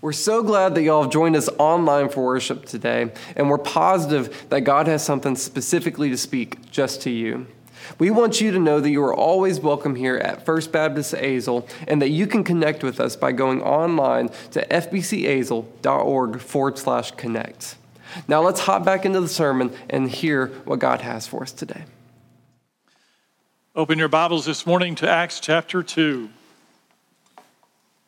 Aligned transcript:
We're 0.00 0.12
so 0.12 0.42
glad 0.42 0.74
that 0.74 0.82
y'all 0.82 1.02
have 1.02 1.12
joined 1.12 1.36
us 1.36 1.48
online 1.58 2.08
for 2.08 2.24
worship 2.24 2.66
today, 2.66 3.12
and 3.36 3.48
we're 3.48 3.58
positive 3.58 4.46
that 4.50 4.62
God 4.62 4.86
has 4.86 5.04
something 5.04 5.36
specifically 5.36 6.10
to 6.10 6.16
speak 6.16 6.70
just 6.70 7.02
to 7.02 7.10
you. 7.10 7.46
We 7.98 8.10
want 8.10 8.40
you 8.40 8.50
to 8.50 8.58
know 8.58 8.80
that 8.80 8.90
you 8.90 9.02
are 9.02 9.14
always 9.14 9.60
welcome 9.60 9.94
here 9.94 10.16
at 10.16 10.44
First 10.44 10.72
Baptist 10.72 11.14
Azle 11.14 11.68
and 11.86 12.00
that 12.00 12.08
you 12.08 12.26
can 12.26 12.44
connect 12.44 12.82
with 12.82 12.98
us 12.98 13.14
by 13.14 13.32
going 13.32 13.62
online 13.62 14.30
to 14.52 14.66
fbcazle.org 14.66 16.40
forward 16.40 16.78
slash 16.78 17.10
connect. 17.12 17.76
Now 18.28 18.42
let's 18.42 18.60
hop 18.60 18.84
back 18.84 19.04
into 19.04 19.20
the 19.20 19.28
sermon 19.28 19.72
and 19.90 20.08
hear 20.10 20.48
what 20.64 20.78
God 20.78 21.00
has 21.00 21.26
for 21.26 21.42
us 21.42 21.52
today. 21.52 21.84
Open 23.76 23.98
your 23.98 24.08
Bibles 24.08 24.44
this 24.44 24.66
morning 24.66 24.94
to 24.96 25.10
Acts 25.10 25.40
chapter 25.40 25.82
2. 25.82 26.30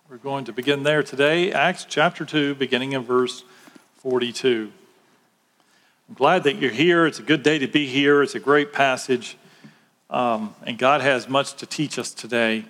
We're 0.08 0.18
going 0.18 0.44
to 0.44 0.52
begin 0.52 0.84
there 0.84 1.02
today, 1.02 1.50
Acts 1.50 1.84
chapter 1.84 2.24
2, 2.24 2.54
beginning 2.54 2.92
in 2.92 3.02
verse 3.02 3.42
42. 3.96 4.70
I'm 6.08 6.14
glad 6.14 6.44
that 6.44 6.60
you're 6.60 6.70
here. 6.70 7.06
It's 7.06 7.18
a 7.18 7.24
good 7.24 7.42
day 7.42 7.58
to 7.58 7.66
be 7.66 7.86
here. 7.88 8.22
It's 8.22 8.36
a 8.36 8.40
great 8.40 8.72
passage, 8.72 9.36
um, 10.08 10.54
and 10.62 10.78
God 10.78 11.00
has 11.00 11.28
much 11.28 11.54
to 11.54 11.66
teach 11.66 11.98
us 11.98 12.14
today. 12.14 12.64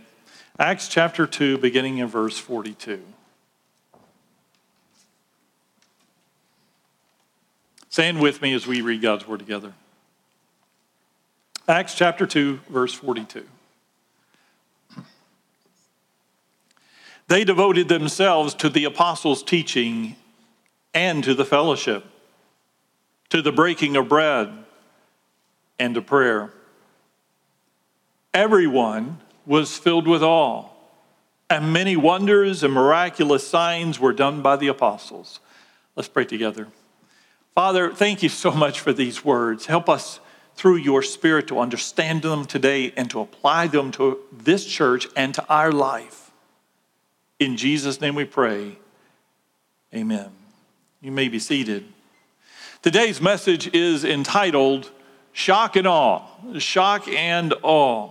Acts 0.58 0.88
chapter 0.88 1.26
2, 1.26 1.58
beginning 1.58 1.98
in 1.98 2.06
verse 2.06 2.38
42. 2.38 3.02
Stand 7.90 8.18
with 8.18 8.40
me 8.40 8.54
as 8.54 8.66
we 8.66 8.80
read 8.80 9.02
God's 9.02 9.28
word 9.28 9.40
together. 9.40 9.74
Acts 11.68 11.94
chapter 11.94 12.26
2, 12.26 12.60
verse 12.70 12.94
42. 12.94 13.46
They 17.28 17.44
devoted 17.44 17.88
themselves 17.88 18.54
to 18.54 18.68
the 18.68 18.84
apostles' 18.84 19.42
teaching 19.42 20.16
and 20.94 21.24
to 21.24 21.34
the 21.34 21.44
fellowship, 21.44 22.04
to 23.30 23.42
the 23.42 23.52
breaking 23.52 23.96
of 23.96 24.08
bread, 24.08 24.52
and 25.78 25.94
to 25.94 26.02
prayer. 26.02 26.52
Everyone 28.32 29.18
was 29.44 29.76
filled 29.76 30.06
with 30.06 30.22
awe, 30.22 30.68
and 31.50 31.72
many 31.72 31.96
wonders 31.96 32.62
and 32.62 32.72
miraculous 32.72 33.46
signs 33.46 33.98
were 33.98 34.12
done 34.12 34.42
by 34.42 34.56
the 34.56 34.68
apostles. 34.68 35.40
Let's 35.96 36.08
pray 36.08 36.24
together. 36.24 36.68
Father, 37.54 37.90
thank 37.90 38.22
you 38.22 38.28
so 38.28 38.50
much 38.50 38.80
for 38.80 38.92
these 38.92 39.24
words. 39.24 39.66
Help 39.66 39.88
us 39.88 40.20
through 40.54 40.76
your 40.76 41.02
Spirit 41.02 41.46
to 41.48 41.58
understand 41.58 42.22
them 42.22 42.44
today 42.44 42.92
and 42.96 43.10
to 43.10 43.20
apply 43.20 43.66
them 43.66 43.90
to 43.92 44.18
this 44.32 44.64
church 44.64 45.08
and 45.16 45.34
to 45.34 45.46
our 45.48 45.72
life. 45.72 46.25
In 47.38 47.56
Jesus' 47.56 48.00
name 48.00 48.14
we 48.14 48.24
pray. 48.24 48.78
Amen. 49.94 50.30
You 51.00 51.12
may 51.12 51.28
be 51.28 51.38
seated. 51.38 51.84
Today's 52.82 53.20
message 53.20 53.74
is 53.74 54.04
entitled 54.04 54.90
Shock 55.32 55.76
and 55.76 55.86
Awe. 55.86 56.22
Shock 56.58 57.08
and 57.08 57.52
Awe. 57.62 58.10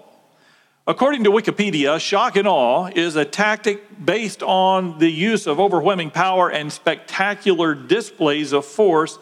According 0.88 1.24
to 1.24 1.32
Wikipedia, 1.32 2.00
shock 2.00 2.36
and 2.36 2.48
awe 2.48 2.92
is 2.96 3.16
a 3.16 3.26
tactic 3.26 4.06
based 4.06 4.44
on 4.44 5.00
the 5.00 5.10
use 5.10 5.48
of 5.48 5.60
overwhelming 5.60 6.12
power 6.12 6.48
and 6.48 6.72
spectacular 6.72 7.74
displays 7.74 8.54
of 8.54 8.66
force 8.66 9.18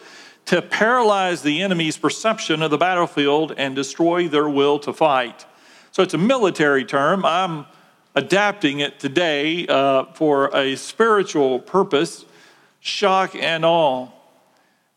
to 0.48 0.62
paralyze 0.62 1.42
the 1.42 1.62
enemy's 1.62 1.96
perception 1.96 2.62
of 2.62 2.70
the 2.70 2.78
battlefield 2.78 3.54
and 3.56 3.78
destroy 3.78 4.28
their 4.28 4.50
will 4.50 4.78
to 4.80 4.92
fight. 4.92 5.46
So 5.92 6.04
it's 6.04 6.14
a 6.14 6.18
military 6.18 6.84
term. 6.84 7.24
I'm 7.24 7.66
adapting 8.16 8.80
it 8.80 9.00
today 9.00 9.66
uh, 9.68 10.06
for 10.14 10.56
a 10.56 10.76
spiritual 10.76 11.60
purpose, 11.60 12.26
shock 12.80 13.36
and 13.36 13.66
awe. 13.66 14.08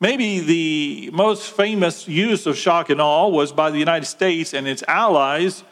Maybe 0.00 0.41
the 0.41 1.11
most 1.12 1.50
famous 1.50 2.06
use 2.06 2.47
of 2.47 2.56
shock 2.56 2.91
and 2.91 3.00
awe 3.00 3.28
was 3.28 3.53
by 3.53 3.70
the 3.70 3.78
United 3.78 4.06
States 4.06 4.53
and 4.53 4.69
its 4.69 4.82
allies 4.87 5.65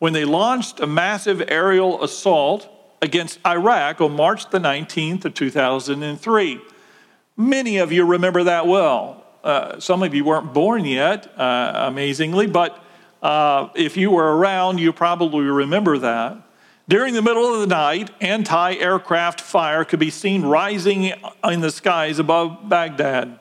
when 0.00 0.12
they 0.12 0.24
launched 0.24 0.80
a 0.80 0.86
massive 0.86 1.42
aerial 1.48 2.02
assault 2.02 2.68
against 3.00 3.38
Iraq 3.46 4.00
on 4.00 4.16
March 4.16 4.50
the 4.50 4.58
19th 4.58 5.24
of 5.26 5.34
2003. 5.34 6.60
Many 7.36 7.78
of 7.78 7.92
you 7.92 8.04
remember 8.04 8.44
that 8.44 8.66
well. 8.66 9.24
Uh, 9.44 9.78
some 9.78 10.02
of 10.02 10.12
you 10.12 10.24
weren't 10.24 10.52
born 10.52 10.84
yet, 10.84 11.32
uh, 11.38 11.72
amazingly, 11.86 12.48
but 12.48 12.84
uh, 13.22 13.68
if 13.76 13.96
you 13.96 14.10
were 14.10 14.36
around, 14.36 14.78
you 14.78 14.92
probably 14.92 15.44
remember 15.44 15.98
that. 15.98 16.36
During 16.88 17.12
the 17.12 17.20
middle 17.20 17.52
of 17.52 17.60
the 17.60 17.66
night, 17.66 18.10
anti 18.18 18.76
aircraft 18.76 19.42
fire 19.42 19.84
could 19.84 19.98
be 19.98 20.08
seen 20.08 20.40
rising 20.42 21.12
in 21.44 21.60
the 21.60 21.70
skies 21.70 22.18
above 22.18 22.66
Baghdad. 22.66 23.38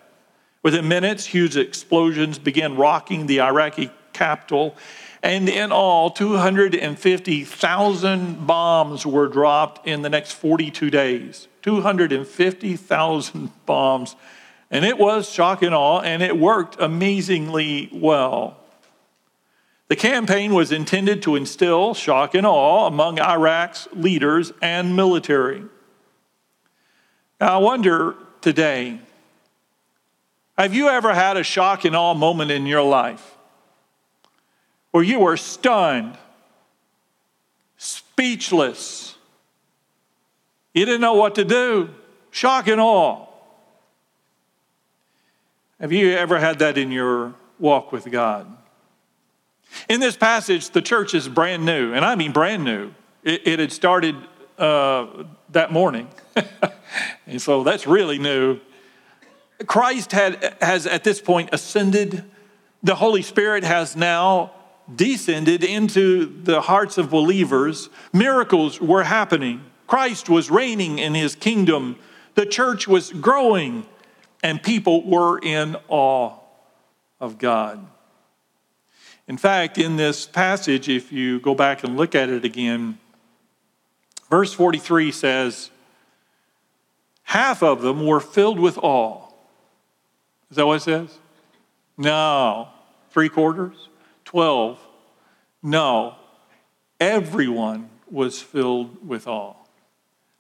Within 0.64 0.90
minutes, 0.90 1.26
huge 1.26 1.56
explosions 1.56 2.40
began 2.40 2.76
rocking 2.76 3.26
the 3.26 3.40
Iraqi 3.40 3.90
capital, 4.12 4.76
and 5.24 5.48
in 5.48 5.72
all, 5.72 6.10
250,000 6.10 8.46
bombs 8.46 9.06
were 9.06 9.30
dropped 9.30 9.88
in 9.88 10.02
the 10.02 10.10
next 10.10 10.34
42 10.34 10.90
days. 10.90 11.48
250,000 11.62 13.66
bombs. 13.66 14.18
And 14.70 14.84
it 14.84 14.98
was 14.98 15.30
shock 15.30 15.62
and 15.62 15.74
awe, 15.74 16.02
and 16.02 16.22
it 16.22 16.38
worked 16.38 16.76
amazingly 16.82 17.88
well. 17.94 18.58
The 19.88 19.96
campaign 19.96 20.54
was 20.54 20.72
intended 20.72 21.22
to 21.24 21.36
instill 21.36 21.94
shock 21.94 22.36
and 22.36 22.46
awe 22.46 22.88
among 22.88 23.20
Iraq's 23.20 23.88
leaders 23.94 24.52
and 24.62 24.96
military. 24.96 25.64
Now, 27.40 27.56
I 27.56 27.58
wonder 27.58 28.16
today 28.42 29.00
have 30.58 30.74
you 30.74 30.90
ever 30.90 31.14
had 31.14 31.38
a 31.38 31.44
shock 31.44 31.86
and 31.86 31.96
awe 31.96 32.16
moment 32.16 32.50
in 32.50 32.66
your 32.66 32.82
life 32.82 33.38
where 34.92 35.04
you 35.04 35.20
were 35.20 35.38
stunned, 35.38 36.18
speechless? 37.78 39.16
You 40.74 40.86
didn't 40.86 41.02
know 41.02 41.14
what 41.14 41.36
to 41.36 41.46
do. 41.46 41.90
Shock 42.32 42.68
and 42.68 42.82
awe. 42.82 43.28
Have 45.80 45.92
you 45.92 46.12
ever 46.12 46.40
had 46.40 46.60
that 46.60 46.78
in 46.78 46.92
your 46.92 47.36
walk 47.60 47.92
with 47.92 48.10
God? 48.10 48.57
In 49.90 50.00
this 50.00 50.18
passage, 50.18 50.70
the 50.72 50.82
church 50.82 51.14
is 51.14 51.28
brand 51.28 51.66
new, 51.66 51.94
and 51.94 52.04
I 52.04 52.16
mean 52.16 52.32
brand 52.32 52.64
new. 52.64 52.94
It, 53.24 53.48
it 53.48 53.60
had 53.60 53.72
started 53.72 54.16
uh, 54.58 55.24
that 55.50 55.72
morning, 55.72 56.10
and 57.28 57.42
so 57.42 57.64
that's 57.64 57.88
really 57.88 58.18
new. 58.18 58.60
Christ 59.66 60.12
had, 60.12 60.56
has 60.62 60.86
at 60.86 61.04
this 61.04 61.22
point 61.22 61.50
ascended. 61.52 62.24
The 62.84 62.96
Holy 62.96 63.22
Spirit 63.22 63.64
has 63.64 63.96
now 63.96 64.52
descended 64.94 65.64
into 65.64 66.26
the 66.44 66.62
hearts 66.62 66.98
of 66.98 67.10
believers. 67.10 67.90
Miracles 68.14 68.80
were 68.80 69.04
happening. 69.04 69.64
Christ 69.88 70.30
was 70.30 70.52
reigning 70.52 71.00
in 71.00 71.16
his 71.16 71.36
kingdom. 71.36 71.98
The 72.36 72.46
church 72.46 72.88
was 72.88 73.12
growing, 73.12 73.86
and 74.44 74.62
people 74.62 75.04
were 75.04 75.40
in 75.40 75.76
awe 75.88 76.36
of 77.20 77.38
God. 77.38 77.86
In 79.28 79.38
fact, 79.38 79.78
in 79.78 79.98
this 79.98 80.26
passage, 80.26 80.88
if 80.88 81.12
you 81.12 81.40
go 81.40 81.54
back 81.54 81.84
and 81.84 81.98
look 81.98 82.16
at 82.16 82.30
it 82.30 82.46
again, 82.46 82.98
verse 84.30 84.54
43 84.54 85.12
says, 85.12 85.70
Half 87.24 87.62
of 87.62 87.82
them 87.82 88.06
were 88.06 88.22
filled 88.22 88.58
with 88.58 88.78
awe. 88.78 89.28
Is 90.50 90.56
that 90.56 90.66
what 90.66 90.76
it 90.76 90.82
says? 90.82 91.18
No. 91.98 92.70
Three 93.10 93.28
quarters? 93.28 93.90
Twelve? 94.24 94.80
No. 95.62 96.16
Everyone 97.02 97.90
was 98.10 98.42
filled 98.42 99.06
with 99.06 99.28
awe. 99.28 99.56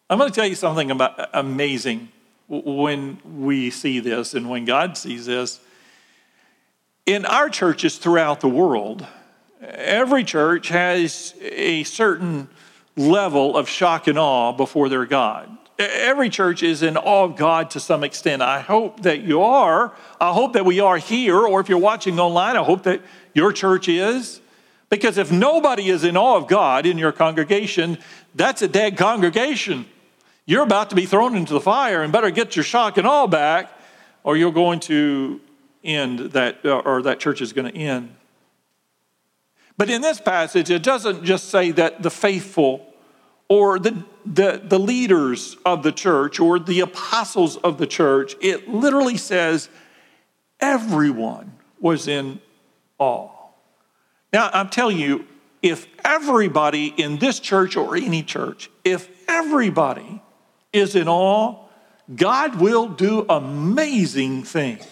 I'm 0.09 0.17
going 0.17 0.31
to 0.31 0.35
tell 0.35 0.47
you 0.47 0.55
something 0.55 0.89
about 0.89 1.29
amazing 1.33 2.09
when 2.47 3.19
we 3.37 3.69
see 3.69 3.99
this 3.99 4.33
and 4.33 4.49
when 4.49 4.63
God 4.63 4.97
sees 4.97 5.25
this. 5.25 5.59
In 7.07 7.25
our 7.25 7.47
churches 7.47 7.97
throughout 7.97 8.41
the 8.41 8.49
world, 8.49 9.07
every 9.61 10.25
church 10.25 10.67
has 10.67 11.33
a 11.41 11.85
certain 11.85 12.49
level 12.97 13.55
of 13.55 13.69
shock 13.69 14.07
and 14.07 14.19
awe 14.19 14.51
before 14.51 14.89
their 14.89 15.05
God. 15.05 15.49
Every 15.79 16.29
church 16.29 16.63
is 16.63 16.83
in 16.83 16.97
awe 16.97 17.23
of 17.23 17.37
God 17.37 17.69
to 17.71 17.79
some 17.79 18.03
extent. 18.03 18.41
I 18.41 18.59
hope 18.59 19.03
that 19.03 19.21
you 19.21 19.41
are. 19.41 19.93
I 20.19 20.33
hope 20.33 20.51
that 20.51 20.65
we 20.65 20.81
are 20.81 20.97
here, 20.97 21.37
or 21.37 21.61
if 21.61 21.69
you're 21.69 21.77
watching 21.77 22.19
online, 22.19 22.57
I 22.57 22.63
hope 22.63 22.83
that 22.83 22.99
your 23.33 23.53
church 23.53 23.87
is. 23.87 24.41
Because 24.89 25.17
if 25.17 25.31
nobody 25.31 25.87
is 25.87 26.03
in 26.03 26.17
awe 26.17 26.35
of 26.35 26.49
God 26.49 26.85
in 26.85 26.97
your 26.97 27.13
congregation, 27.13 27.99
that's 28.35 28.61
a 28.61 28.67
dead 28.67 28.97
congregation. 28.97 29.85
You're 30.45 30.63
about 30.63 30.89
to 30.89 30.95
be 30.97 31.05
thrown 31.05 31.37
into 31.37 31.53
the 31.53 31.61
fire 31.61 32.03
and 32.03 32.11
better 32.11 32.31
get 32.31 32.57
your 32.57 32.65
shock 32.65 32.97
and 32.97 33.07
awe 33.07 33.27
back, 33.27 33.71
or 34.25 34.35
you're 34.35 34.51
going 34.51 34.81
to 34.81 35.39
end 35.83 36.19
that, 36.31 36.65
uh, 36.65 36.79
or 36.79 37.01
that 37.03 37.19
church 37.19 37.41
is 37.41 37.53
going 37.53 37.71
to 37.71 37.77
end. 37.77 38.15
But 39.77 39.89
in 39.89 40.01
this 40.01 40.19
passage, 40.19 40.71
it 40.71 40.81
doesn't 40.81 41.23
just 41.23 41.49
say 41.49 41.71
that 41.71 42.01
the 42.01 42.09
faithful 42.09 42.85
or 43.49 43.79
the, 43.79 44.03
the, 44.25 44.61
the 44.63 44.79
leaders 44.79 45.55
of 45.65 45.83
the 45.83 45.91
church 45.91 46.39
or 46.39 46.59
the 46.59 46.81
apostles 46.81 47.57
of 47.57 47.77
the 47.77 47.87
church. 47.87 48.35
It 48.41 48.67
literally 48.67 49.17
says 49.17 49.69
everyone 50.59 51.53
was 51.79 52.07
in 52.07 52.41
awe. 52.97 53.29
Now, 54.33 54.49
I'm 54.51 54.69
telling 54.69 54.97
you, 54.97 55.25
if 55.61 55.87
everybody 56.03 56.87
in 56.97 57.17
this 57.17 57.39
church 57.39 57.77
or 57.77 57.95
any 57.95 58.23
church, 58.23 58.69
if 58.83 59.09
everybody 59.27 60.21
is 60.73 60.95
in 60.95 61.07
awe, 61.07 61.65
God 62.13 62.55
will 62.55 62.87
do 62.87 63.25
amazing 63.29 64.43
things. 64.43 64.85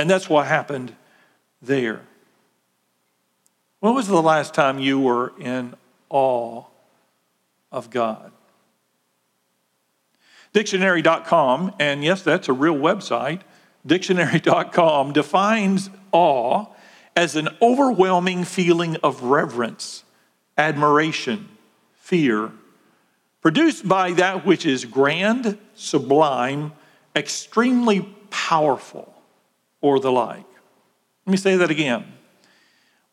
And 0.00 0.08
that's 0.08 0.30
what 0.30 0.46
happened 0.46 0.96
there. 1.60 2.00
When 3.80 3.94
was 3.94 4.08
the 4.08 4.22
last 4.22 4.54
time 4.54 4.78
you 4.78 4.98
were 4.98 5.34
in 5.38 5.74
awe 6.08 6.64
of 7.70 7.90
God? 7.90 8.32
Dictionary.com, 10.54 11.74
and 11.78 12.02
yes, 12.02 12.22
that's 12.22 12.48
a 12.48 12.54
real 12.54 12.76
website, 12.76 13.42
dictionary.com 13.84 15.12
defines 15.12 15.90
awe 16.12 16.64
as 17.14 17.36
an 17.36 17.50
overwhelming 17.60 18.44
feeling 18.44 18.96
of 19.02 19.24
reverence, 19.24 20.04
admiration, 20.56 21.46
fear, 21.96 22.50
produced 23.42 23.86
by 23.86 24.12
that 24.12 24.46
which 24.46 24.64
is 24.64 24.86
grand, 24.86 25.58
sublime, 25.74 26.72
extremely 27.14 28.00
powerful, 28.30 29.19
or 29.80 30.00
the 30.00 30.12
like. 30.12 30.46
Let 31.26 31.30
me 31.30 31.36
say 31.36 31.56
that 31.56 31.70
again. 31.70 32.04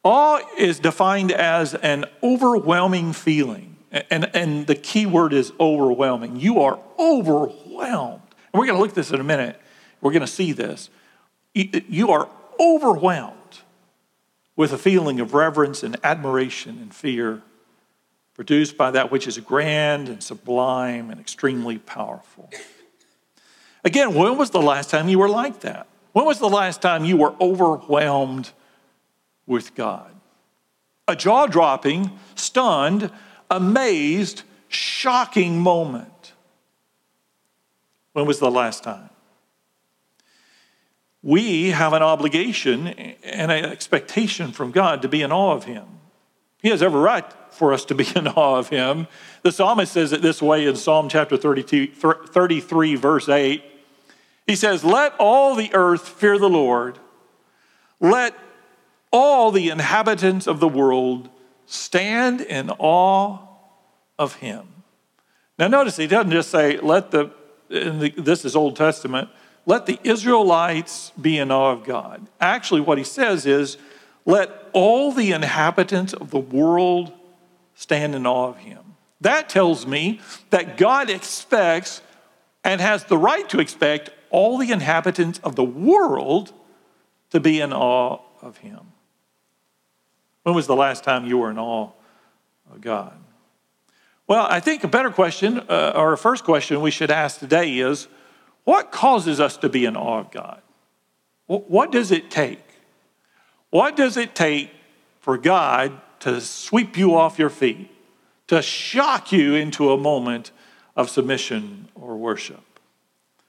Awe 0.03 0.41
is 0.57 0.79
defined 0.79 1.31
as 1.31 1.75
an 1.75 2.05
overwhelming 2.23 3.13
feeling. 3.13 3.75
And, 3.91 4.29
and 4.35 4.67
the 4.67 4.75
key 4.75 5.05
word 5.05 5.33
is 5.33 5.51
overwhelming. 5.59 6.37
You 6.37 6.61
are 6.61 6.79
overwhelmed. 6.99 8.21
And 8.53 8.59
we're 8.59 8.65
going 8.65 8.77
to 8.77 8.81
look 8.81 8.89
at 8.89 8.95
this 8.95 9.11
in 9.11 9.19
a 9.19 9.23
minute. 9.23 9.59
We're 10.01 10.11
going 10.11 10.21
to 10.21 10.27
see 10.27 10.51
this. 10.51 10.89
You 11.53 12.11
are 12.11 12.29
overwhelmed 12.59 13.33
with 14.55 14.73
a 14.73 14.77
feeling 14.77 15.19
of 15.19 15.33
reverence 15.33 15.83
and 15.83 15.97
admiration 16.03 16.77
and 16.79 16.93
fear 16.93 17.41
produced 18.33 18.77
by 18.77 18.91
that 18.91 19.11
which 19.11 19.27
is 19.27 19.37
grand 19.39 20.09
and 20.09 20.21
sublime 20.21 21.09
and 21.09 21.19
extremely 21.19 21.77
powerful. 21.77 22.49
Again, 23.83 24.13
when 24.13 24.37
was 24.37 24.51
the 24.51 24.61
last 24.61 24.89
time 24.89 25.09
you 25.09 25.19
were 25.19 25.29
like 25.29 25.61
that? 25.61 25.87
When 26.17 26.25
was 26.25 26.39
the 26.39 26.49
last 26.49 26.81
time 26.81 27.05
you 27.05 27.15
were 27.15 27.35
overwhelmed 27.39 28.49
with 29.45 29.75
God? 29.75 30.11
A 31.07 31.15
jaw 31.15 31.45
dropping, 31.45 32.09
stunned, 32.33 33.11
amazed, 33.51 34.41
shocking 34.67 35.59
moment. 35.59 36.33
When 38.13 38.25
was 38.25 38.39
the 38.39 38.49
last 38.49 38.83
time? 38.83 39.11
We 41.21 41.69
have 41.69 41.93
an 41.93 42.01
obligation 42.01 42.87
and 42.87 43.51
an 43.51 43.65
expectation 43.65 44.53
from 44.53 44.71
God 44.71 45.03
to 45.03 45.07
be 45.07 45.21
in 45.21 45.31
awe 45.31 45.53
of 45.53 45.65
Him. 45.65 45.85
He 46.63 46.69
has 46.69 46.81
every 46.81 46.99
right 46.99 47.31
for 47.51 47.73
us 47.73 47.85
to 47.85 47.93
be 47.93 48.07
in 48.15 48.27
awe 48.27 48.57
of 48.57 48.69
him. 48.69 49.05
The 49.43 49.51
psalmist 49.51 49.93
says 49.93 50.13
it 50.13 50.23
this 50.23 50.41
way 50.41 50.65
in 50.65 50.77
Psalm 50.77 51.09
chapter 51.09 51.37
32, 51.37 51.91
33, 51.91 52.95
verse 52.95 53.29
8. 53.29 53.63
He 54.47 54.55
says, 54.55 54.83
Let 54.83 55.13
all 55.19 55.53
the 55.55 55.73
earth 55.75 56.07
fear 56.07 56.39
the 56.39 56.49
Lord. 56.49 56.97
Let 57.99 58.33
all 59.11 59.51
the 59.51 59.69
inhabitants 59.69 60.47
of 60.47 60.59
the 60.59 60.67
world 60.67 61.29
stand 61.65 62.41
in 62.41 62.71
awe 62.79 63.39
of 64.17 64.35
him. 64.35 64.67
Now, 65.59 65.67
notice 65.67 65.97
he 65.97 66.07
doesn't 66.07 66.31
just 66.31 66.49
say, 66.49 66.77
Let 66.77 67.11
the, 67.11 67.31
the 67.69 68.13
this 68.17 68.45
is 68.45 68.55
Old 68.55 68.77
Testament, 68.77 69.29
let 69.65 69.85
the 69.85 69.99
Israelites 70.03 71.11
be 71.19 71.37
in 71.37 71.51
awe 71.51 71.73
of 71.73 71.83
God. 71.83 72.27
Actually, 72.39 72.81
what 72.81 72.97
he 72.97 73.03
says 73.03 73.45
is, 73.45 73.77
Let 74.25 74.49
all 74.71 75.11
the 75.11 75.33
inhabitants 75.33 76.13
of 76.13 76.31
the 76.31 76.39
world 76.39 77.11
stand 77.75 78.15
in 78.15 78.25
awe 78.25 78.49
of 78.49 78.57
him. 78.57 78.79
That 79.19 79.49
tells 79.49 79.85
me 79.85 80.21
that 80.51 80.77
God 80.77 81.09
expects 81.09 82.01
and 82.63 82.79
has 82.79 83.03
the 83.05 83.17
right 83.17 83.47
to 83.49 83.59
expect 83.59 84.11
all 84.29 84.57
the 84.57 84.71
inhabitants 84.71 85.39
of 85.43 85.55
the 85.55 85.63
world 85.63 86.53
to 87.31 87.39
be 87.39 87.59
in 87.59 87.73
awe 87.73 88.19
of 88.41 88.57
him. 88.57 88.79
When 90.43 90.55
was 90.55 90.67
the 90.67 90.75
last 90.75 91.03
time 91.03 91.25
you 91.25 91.37
were 91.37 91.51
in 91.51 91.59
awe 91.59 91.91
of 92.71 92.81
God? 92.81 93.13
Well, 94.27 94.45
I 94.49 94.59
think 94.59 94.83
a 94.83 94.87
better 94.87 95.09
question, 95.09 95.59
uh, 95.69 95.93
or 95.95 96.13
a 96.13 96.17
first 96.17 96.43
question 96.43 96.81
we 96.81 96.91
should 96.91 97.11
ask 97.11 97.39
today 97.39 97.79
is 97.79 98.07
what 98.65 98.91
causes 98.91 99.39
us 99.39 99.55
to 99.57 99.69
be 99.69 99.85
in 99.85 99.95
awe 99.95 100.19
of 100.19 100.31
God? 100.31 100.61
What 101.47 101.93
does 101.93 102.11
it 102.11 102.29
take? 102.29 102.63
What 103.69 103.95
does 103.95 104.17
it 104.17 104.35
take 104.35 104.71
for 105.21 105.37
God 105.37 106.01
to 106.19 106.41
sweep 106.41 106.97
you 106.97 107.15
off 107.15 107.39
your 107.39 107.49
feet, 107.49 107.89
to 108.47 108.61
shock 108.61 109.31
you 109.31 109.55
into 109.55 109.91
a 109.91 109.97
moment 109.97 110.51
of 110.97 111.09
submission 111.09 111.87
or 111.95 112.17
worship? 112.17 112.61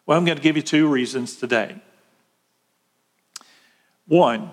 Well, 0.09 0.17
I'm 0.17 0.25
going 0.25 0.39
to 0.39 0.43
give 0.43 0.57
you 0.57 0.63
two 0.63 0.89
reasons 0.89 1.37
today. 1.37 1.77
One, 4.07 4.51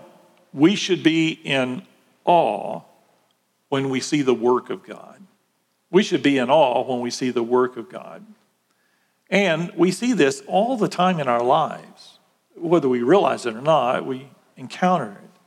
we 0.52 0.76
should 0.76 1.02
be 1.02 1.30
in 1.30 1.84
awe 2.26 2.82
when 3.70 3.90
we 3.90 4.02
see 4.02 4.22
the 4.22 4.34
work 4.34 4.70
of 4.70 4.84
God. 4.84 5.22
We 5.90 6.04
should 6.04 6.22
be 6.22 6.40
in 6.40 6.50
awe 6.50 6.84
when 6.84 7.00
we 7.00 7.10
see 7.10 7.30
the 7.30 7.42
work 7.42 7.78
of 7.78 7.90
God. 7.90 8.26
And 9.30 9.72
we 9.78 9.92
see 9.92 10.12
this 10.12 10.44
all 10.46 10.76
the 10.76 10.90
time 10.90 11.22
in 11.22 11.30
our 11.30 11.42
lives. 11.42 12.20
Whether 12.58 12.90
we 12.90 13.02
realize 13.02 13.46
it 13.46 13.56
or 13.56 13.62
not, 13.62 14.06
we 14.06 14.28
encounter 14.58 15.12
it. 15.12 15.40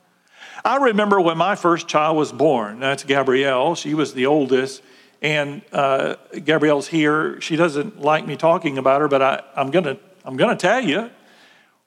I 0.65 0.77
remember 0.77 1.21
when 1.21 1.37
my 1.37 1.55
first 1.55 1.87
child 1.87 2.17
was 2.17 2.33
born. 2.33 2.81
That's 2.81 3.05
Gabrielle. 3.05 3.75
She 3.75 3.93
was 3.93 4.15
the 4.15 4.25
oldest. 4.25 4.81
And 5.21 5.63
uh, 5.73 6.17
Gabrielle's 6.45 6.89
here. 6.89 7.41
She 7.41 7.57
doesn't 7.57 8.01
like 8.01 8.27
me 8.27 8.37
talking 8.37 8.79
about 8.79 9.01
her, 9.01 9.09
but 9.09 9.23
I, 9.23 9.43
I'm 9.57 9.71
to 9.71 9.99
I'm 10.25 10.37
to 10.37 10.57
tell 10.57 10.81
you. 10.81 11.11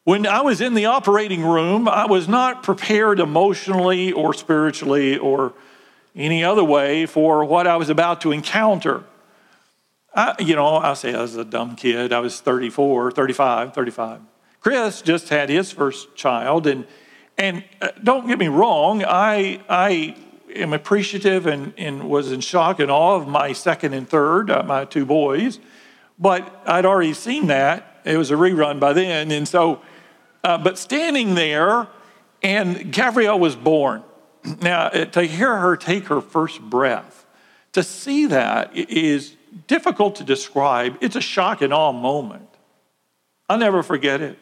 When 0.04 0.25
I 0.25 0.42
was 0.42 0.62
in 0.62 0.74
the 0.74 0.86
operating 0.86 1.44
room, 1.44 1.88
I 1.88 2.07
was 2.07 2.28
not 2.28 2.63
prepared 2.63 3.19
emotionally 3.19 4.12
or 4.12 4.33
spiritually 4.33 5.18
or 5.18 5.54
any 6.16 6.44
other 6.44 6.63
way 6.63 7.06
for 7.06 7.45
what 7.45 7.68
I 7.68 7.78
was 7.78 7.89
about 7.89 8.22
to 8.22 8.31
encounter. 8.31 9.04
I, 10.13 10.36
you 10.39 10.56
know, 10.56 10.66
I'll 10.66 10.95
say 10.95 11.13
I 11.13 11.22
was 11.22 11.36
a 11.36 11.45
dumb 11.45 11.75
kid. 11.75 12.12
I 12.12 12.19
was 12.19 12.42
34, 12.42 13.12
35, 13.12 13.73
35. 13.73 14.21
Chris 14.59 15.02
just 15.02 15.30
had 15.30 15.50
his 15.50 15.71
first 15.71 16.16
child, 16.16 16.68
and 16.68 16.85
and 17.38 17.64
uh, 17.81 17.90
don't 18.04 18.28
get 18.28 18.38
me 18.38 18.47
wrong, 18.47 19.04
I, 19.04 19.61
I 19.68 20.16
am 20.55 20.73
appreciative 20.73 21.45
and, 21.47 21.73
and 21.77 22.09
was 22.09 22.31
in 22.31 22.41
shock 22.41 22.79
and 22.79 22.91
awe 22.91 23.15
of 23.15 23.27
my 23.27 23.53
second 23.53 23.93
and 23.93 24.07
third, 24.07 24.49
uh, 24.49 24.63
my 24.63 24.85
two 24.85 25.05
boys, 25.05 25.59
but 26.19 26.61
I'd 26.65 26.85
already 26.85 27.13
seen 27.13 27.47
that. 27.47 28.01
It 28.05 28.17
was 28.17 28.31
a 28.31 28.35
rerun 28.35 28.79
by 28.79 28.93
then. 28.93 29.31
And 29.31 29.47
so, 29.47 29.81
uh, 30.43 30.57
but 30.57 30.77
standing 30.77 31.35
there, 31.35 31.87
and 32.43 32.91
Gabrielle 32.91 33.39
was 33.39 33.55
born. 33.55 34.03
Now, 34.61 34.87
uh, 34.87 35.05
to 35.05 35.23
hear 35.23 35.55
her 35.57 35.77
take 35.77 36.07
her 36.07 36.19
first 36.19 36.61
breath, 36.61 37.27
to 37.73 37.83
see 37.83 38.25
that 38.25 38.75
is 38.75 39.35
difficult 39.67 40.15
to 40.15 40.23
describe. 40.23 40.97
It's 40.99 41.15
a 41.15 41.21
shock 41.21 41.61
and 41.61 41.71
awe 41.71 41.91
moment. 41.91 42.49
I'll 43.47 43.59
never 43.59 43.83
forget 43.83 44.21
it. 44.21 44.39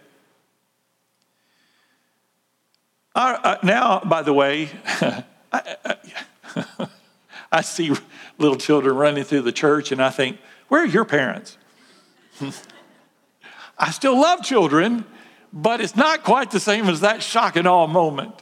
uh, 3.14 3.58
now, 3.64 4.00
by 4.00 4.22
the 4.22 4.34
way, 4.34 4.70
I, 5.52 5.76
I, 6.56 6.88
I, 7.52 7.62
see 7.62 7.94
little 8.38 8.58
children 8.58 8.96
running 8.96 9.24
through 9.24 9.42
the 9.42 9.52
church 9.52 9.92
and 9.92 10.02
I 10.02 10.10
think, 10.10 10.40
where 10.68 10.84
are 10.84 10.88
your 10.88 11.06
parents? 11.06 11.58
I 13.78 13.92
still 13.92 14.20
love 14.20 14.44
children, 14.44 15.06
but 15.54 15.82
it's 15.82 15.96
not 15.96 16.24
quite 16.24 16.52
the 16.52 16.60
same 16.60 16.86
as 16.88 17.02
that 17.02 17.24
shock 17.24 17.56
and 17.56 17.68
awe 17.68 17.88
moment. 17.88 18.34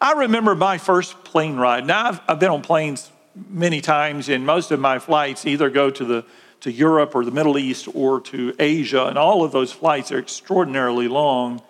I 0.00 0.12
remember 0.12 0.54
my 0.54 0.78
first 0.78 1.24
plane 1.24 1.56
ride. 1.56 1.86
Now, 1.86 2.08
I've, 2.08 2.20
I've 2.28 2.40
been 2.40 2.50
on 2.50 2.62
planes 2.62 3.10
many 3.48 3.80
times, 3.80 4.28
and 4.28 4.44
most 4.44 4.70
of 4.70 4.80
my 4.80 4.98
flights 4.98 5.46
either 5.46 5.70
go 5.70 5.90
to 5.90 6.04
the 6.04 6.24
to 6.60 6.70
Europe 6.70 7.16
or 7.16 7.24
the 7.24 7.32
Middle 7.32 7.58
East 7.58 7.88
or 7.92 8.20
to 8.20 8.54
Asia, 8.56 9.06
and 9.06 9.18
all 9.18 9.42
of 9.42 9.50
those 9.50 9.72
flights 9.72 10.12
are 10.12 10.18
extraordinarily 10.20 11.08
long 11.08 11.60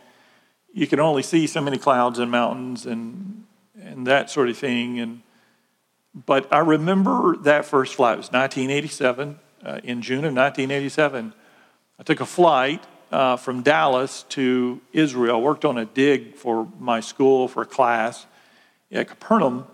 you 0.73 0.87
can 0.87 1.01
only 1.01 1.23
see 1.23 1.47
so 1.47 1.61
many 1.61 1.79
clouds 1.79 2.19
and 2.19 2.31
mountains 2.31 2.87
and 2.87 3.45
and 3.85 4.07
that 4.07 4.31
sort 4.31 4.49
of 4.49 4.57
thing. 4.57 4.99
And 5.01 5.23
but 6.15 6.53
I 6.53 6.59
remember 6.59 7.37
that 7.39 7.65
first 7.65 7.95
flight. 7.95 8.15
It 8.15 8.19
was 8.19 8.33
1987 8.33 9.39
uh, 9.65 9.81
in 9.83 10.03
June 10.03 10.19
of 10.19 10.35
1987. 10.35 11.33
I 11.99 12.03
took 12.03 12.21
a 12.21 12.27
flight 12.27 12.85
uh, 13.11 13.37
from 13.37 13.63
Dallas 13.63 14.25
to 14.31 14.81
Israel. 14.93 15.41
Worked 15.41 15.65
on 15.65 15.79
a 15.79 15.85
dig 15.85 16.35
for 16.35 16.69
my 16.79 17.01
school 17.01 17.49
for 17.49 17.63
a 17.63 17.67
class 17.67 18.27
at 18.91 19.09
Capernaum, 19.09 19.67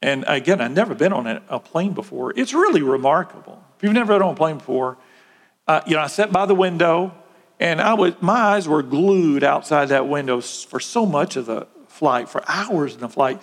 And 0.00 0.24
again, 0.26 0.60
I've 0.60 0.72
never 0.72 0.94
been 0.94 1.12
on 1.12 1.26
a 1.48 1.60
plane 1.60 1.92
before. 1.92 2.32
It's 2.36 2.52
really 2.52 2.82
remarkable. 2.82 3.62
If 3.76 3.84
you've 3.84 3.92
never 3.92 4.14
been 4.14 4.22
on 4.22 4.32
a 4.32 4.36
plane 4.36 4.58
before, 4.58 4.96
uh, 5.68 5.80
you 5.86 5.94
know, 5.94 6.02
I 6.02 6.08
sat 6.08 6.32
by 6.32 6.46
the 6.46 6.54
window 6.54 7.14
and 7.60 7.80
I 7.80 7.94
was, 7.94 8.14
my 8.20 8.34
eyes 8.34 8.66
were 8.66 8.82
glued 8.82 9.44
outside 9.44 9.90
that 9.90 10.08
window 10.08 10.40
for 10.40 10.80
so 10.80 11.06
much 11.06 11.36
of 11.36 11.46
the 11.46 11.68
flight, 12.02 12.28
for 12.28 12.42
hours 12.48 12.94
in 12.94 13.00
the 13.00 13.08
flight, 13.08 13.40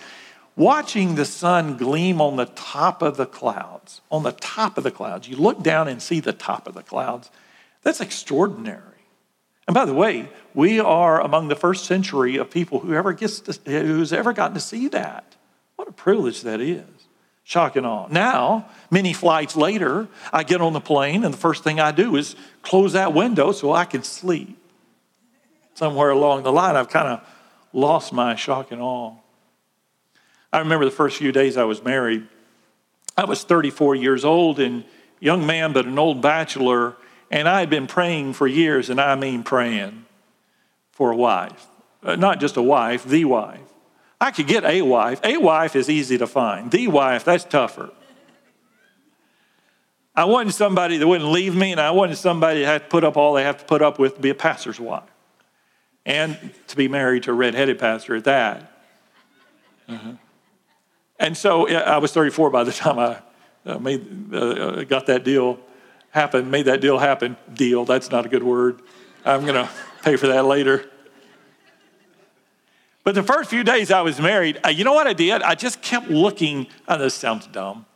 watching 0.54 1.14
the 1.14 1.24
sun 1.24 1.78
gleam 1.78 2.20
on 2.20 2.36
the 2.36 2.44
top 2.44 3.00
of 3.00 3.16
the 3.16 3.24
clouds. 3.24 4.02
On 4.10 4.22
the 4.22 4.32
top 4.32 4.76
of 4.76 4.84
the 4.84 4.90
clouds. 4.90 5.26
You 5.26 5.36
look 5.36 5.62
down 5.62 5.88
and 5.88 6.02
see 6.02 6.20
the 6.20 6.34
top 6.34 6.68
of 6.68 6.74
the 6.74 6.82
clouds. 6.82 7.30
That's 7.82 8.02
extraordinary. 8.02 8.82
And 9.66 9.74
by 9.74 9.86
the 9.86 9.94
way, 9.94 10.28
we 10.52 10.78
are 10.78 11.22
among 11.22 11.48
the 11.48 11.56
first 11.56 11.86
century 11.86 12.36
of 12.36 12.50
people 12.50 12.80
who 12.80 12.92
ever 12.92 13.14
gets 13.14 13.40
to, 13.40 13.52
who's 13.64 14.12
ever 14.12 14.34
gotten 14.34 14.52
to 14.52 14.60
see 14.60 14.88
that. 14.88 15.36
What 15.76 15.88
a 15.88 15.92
privilege 15.92 16.42
that 16.42 16.60
is. 16.60 16.84
Shock 17.44 17.76
and 17.76 17.86
awe. 17.86 18.08
Now, 18.10 18.68
many 18.90 19.14
flights 19.14 19.56
later, 19.56 20.06
I 20.34 20.42
get 20.42 20.60
on 20.60 20.74
the 20.74 20.80
plane, 20.82 21.24
and 21.24 21.32
the 21.32 21.38
first 21.38 21.64
thing 21.64 21.80
I 21.80 21.92
do 21.92 22.14
is 22.16 22.36
close 22.60 22.92
that 22.92 23.14
window 23.14 23.52
so 23.52 23.72
I 23.72 23.86
can 23.86 24.02
sleep. 24.02 24.58
Somewhere 25.72 26.10
along 26.10 26.42
the 26.42 26.52
line, 26.52 26.76
I've 26.76 26.90
kind 26.90 27.08
of 27.08 27.26
lost 27.72 28.12
my 28.12 28.34
shock 28.34 28.72
and 28.72 28.80
awe. 28.80 29.14
I 30.52 30.58
remember 30.58 30.84
the 30.84 30.90
first 30.90 31.16
few 31.16 31.32
days 31.32 31.56
I 31.56 31.64
was 31.64 31.82
married. 31.84 32.26
I 33.16 33.24
was 33.24 33.44
34 33.44 33.94
years 33.94 34.24
old 34.24 34.58
and 34.58 34.84
young 35.20 35.46
man, 35.46 35.72
but 35.72 35.86
an 35.86 35.98
old 35.98 36.20
bachelor, 36.22 36.96
and 37.30 37.48
I 37.48 37.60
had 37.60 37.70
been 37.70 37.86
praying 37.86 38.32
for 38.32 38.46
years, 38.46 38.90
and 38.90 39.00
I 39.00 39.14
mean 39.14 39.42
praying 39.42 40.04
for 40.90 41.12
a 41.12 41.16
wife. 41.16 41.66
Uh, 42.02 42.16
not 42.16 42.40
just 42.40 42.56
a 42.56 42.62
wife, 42.62 43.04
the 43.04 43.24
wife. 43.26 43.60
I 44.20 44.30
could 44.30 44.46
get 44.46 44.64
a 44.64 44.82
wife. 44.82 45.20
A 45.22 45.36
wife 45.36 45.76
is 45.76 45.88
easy 45.88 46.18
to 46.18 46.26
find. 46.26 46.70
The 46.70 46.88
wife, 46.88 47.24
that's 47.24 47.44
tougher. 47.44 47.90
I 50.14 50.24
wanted 50.24 50.52
somebody 50.52 50.98
that 50.98 51.06
wouldn't 51.06 51.30
leave 51.30 51.54
me, 51.54 51.72
and 51.72 51.80
I 51.80 51.92
wanted 51.92 52.16
somebody 52.16 52.60
that 52.60 52.66
had 52.66 52.82
to 52.82 52.88
put 52.88 53.04
up 53.04 53.16
all 53.16 53.34
they 53.34 53.44
have 53.44 53.58
to 53.58 53.64
put 53.64 53.80
up 53.80 53.98
with 53.98 54.16
to 54.16 54.20
be 54.20 54.30
a 54.30 54.34
pastor's 54.34 54.80
wife. 54.80 55.09
And 56.06 56.38
to 56.68 56.76
be 56.76 56.88
married 56.88 57.24
to 57.24 57.30
a 57.30 57.34
redheaded 57.34 57.78
pastor 57.78 58.16
at 58.16 58.24
that. 58.24 58.72
Uh-huh. 59.88 60.12
And 61.18 61.36
so 61.36 61.68
I 61.68 61.98
was 61.98 62.12
34 62.12 62.50
by 62.50 62.64
the 62.64 62.72
time 62.72 62.98
I 62.98 63.18
uh, 63.66 63.78
made, 63.78 64.34
uh, 64.34 64.84
got 64.84 65.06
that 65.06 65.22
deal 65.24 65.60
happen, 66.10 66.50
made 66.50 66.64
that 66.66 66.80
deal 66.80 66.98
happen. 66.98 67.36
Deal, 67.52 67.84
that's 67.84 68.10
not 68.10 68.26
a 68.26 68.28
good 68.28 68.42
word. 68.42 68.80
I'm 69.24 69.42
going 69.42 69.54
to 69.66 69.70
pay 70.02 70.16
for 70.16 70.28
that 70.28 70.44
later. 70.46 70.88
But 73.04 73.14
the 73.14 73.22
first 73.22 73.50
few 73.50 73.64
days 73.64 73.90
I 73.90 74.02
was 74.02 74.20
married, 74.20 74.60
uh, 74.64 74.68
you 74.68 74.84
know 74.84 74.92
what 74.92 75.06
I 75.06 75.12
did? 75.12 75.42
I 75.42 75.54
just 75.54 75.82
kept 75.82 76.08
looking. 76.08 76.66
Oh, 76.86 76.98
this 76.98 77.14
sounds 77.14 77.46
dumb. 77.46 77.86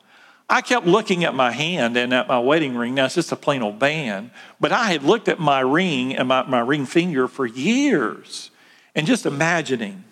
I 0.48 0.60
kept 0.60 0.86
looking 0.86 1.24
at 1.24 1.34
my 1.34 1.50
hand 1.50 1.96
and 1.96 2.12
at 2.12 2.28
my 2.28 2.38
wedding 2.38 2.76
ring. 2.76 2.94
Now, 2.94 3.06
it's 3.06 3.14
just 3.14 3.32
a 3.32 3.36
plain 3.36 3.62
old 3.62 3.78
band, 3.78 4.30
but 4.60 4.72
I 4.72 4.92
had 4.92 5.02
looked 5.02 5.28
at 5.28 5.38
my 5.40 5.60
ring 5.60 6.14
and 6.14 6.28
my, 6.28 6.42
my 6.42 6.60
ring 6.60 6.84
finger 6.86 7.28
for 7.28 7.46
years 7.46 8.50
and 8.94 9.06
just 9.06 9.26
imagining, 9.26 10.04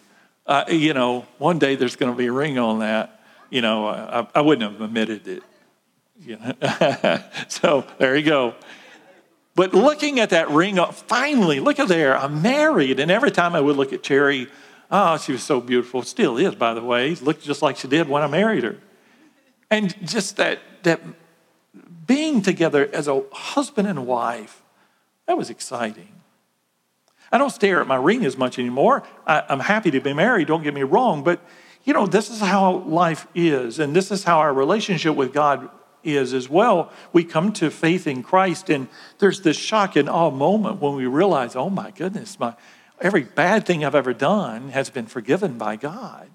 uh, 0.47 0.65
you 0.69 0.95
know, 0.95 1.27
one 1.39 1.59
day 1.59 1.77
there's 1.77 1.97
going 1.97 2.11
to 2.11 2.17
be 2.17 2.27
a 2.27 2.33
ring 2.33 2.59
on 2.59 2.81
that. 2.81 3.21
You 3.51 3.61
know, 3.61 3.87
I, 3.87 4.27
I 4.35 4.41
wouldn't 4.41 4.73
have 4.73 4.81
admitted 4.81 5.29
it. 5.29 5.43
You 6.21 6.39
know? 6.39 7.23
so 7.49 7.87
there 7.99 8.17
you 8.17 8.25
go. 8.25 8.55
But 9.55 9.75
looking 9.75 10.19
at 10.19 10.31
that 10.31 10.51
ring, 10.51 10.79
uh, 10.79 10.93
finally, 10.93 11.61
look 11.61 11.79
at 11.79 11.89
there, 11.89 12.17
I'm 12.17 12.41
married. 12.41 13.01
And 13.01 13.11
every 13.11 13.31
time 13.31 13.55
I 13.55 13.61
would 13.61 13.77
look 13.77 13.93
at 13.93 14.03
Cherry, 14.03 14.49
oh, 14.91 15.19
she 15.19 15.33
was 15.33 15.43
so 15.43 15.61
beautiful. 15.61 16.03
Still 16.03 16.39
is, 16.39 16.55
by 16.55 16.73
the 16.73 16.83
way. 16.83 17.15
Looked 17.17 17.45
just 17.45 17.61
like 17.61 17.77
she 17.77 17.87
did 17.87 18.09
when 18.09 18.23
I 18.23 18.29
married 18.29 18.65
her. 18.65 18.79
And 19.73 20.07
just 20.07 20.37
that, 20.37 20.59
that 20.83 21.01
being 22.07 22.43
together 22.43 22.91
as 22.93 23.09
a 23.09 23.23
husband 23.33 23.89
and 23.89 24.07
wife, 24.07 24.63
that 25.27 25.39
was 25.39 25.49
exciting. 25.49 26.21
I 27.33 27.39
don't 27.39 27.49
stare 27.49 27.81
at 27.81 27.87
my 27.87 27.97
ring 27.97 28.27
as 28.27 28.37
much 28.37 28.59
anymore. 28.59 29.03
I, 29.27 29.45
am 29.49 29.61
happy 29.61 29.91
to 29.93 30.01
be 30.01 30.13
married, 30.13 30.49
don't 30.49 30.63
get 30.63 30.75
me 30.75 30.83
wrong, 30.83 31.25
but 31.25 31.41
you 31.85 31.95
know, 31.95 32.07
this 32.07 32.29
is 32.29 32.41
how 32.41 32.81
life 32.81 33.27
is, 33.35 33.79
and 33.79 33.97
this 33.97 34.11
is 34.11 34.25
how 34.25 34.41
our 34.41 34.53
relationship 34.53 35.17
with 35.17 35.33
God 35.33 35.71
is 36.05 36.35
as 36.35 36.51
well. 36.51 36.93
We 37.15 37.25
come 37.25 37.51
to 37.55 37.71
faith 37.71 38.07
in 38.07 38.23
Christ, 38.23 38.69
and 38.69 38.89
there's 39.21 39.41
this 39.41 39.57
shock 39.57 39.97
and 39.97 40.07
awe 40.07 40.31
moment 40.31 40.83
when 40.83 40.97
we 40.97 41.07
realize, 41.07 41.57
oh 41.57 41.71
my 41.71 41.93
goodness, 41.93 42.39
my 42.39 42.55
every 43.01 43.23
bad 43.23 43.65
thing 43.65 43.87
I've 43.87 43.95
ever 43.95 44.13
done 44.13 44.69
has 44.69 44.91
been 44.91 45.07
forgiven 45.07 45.57
by 45.57 45.77
God. 45.77 46.29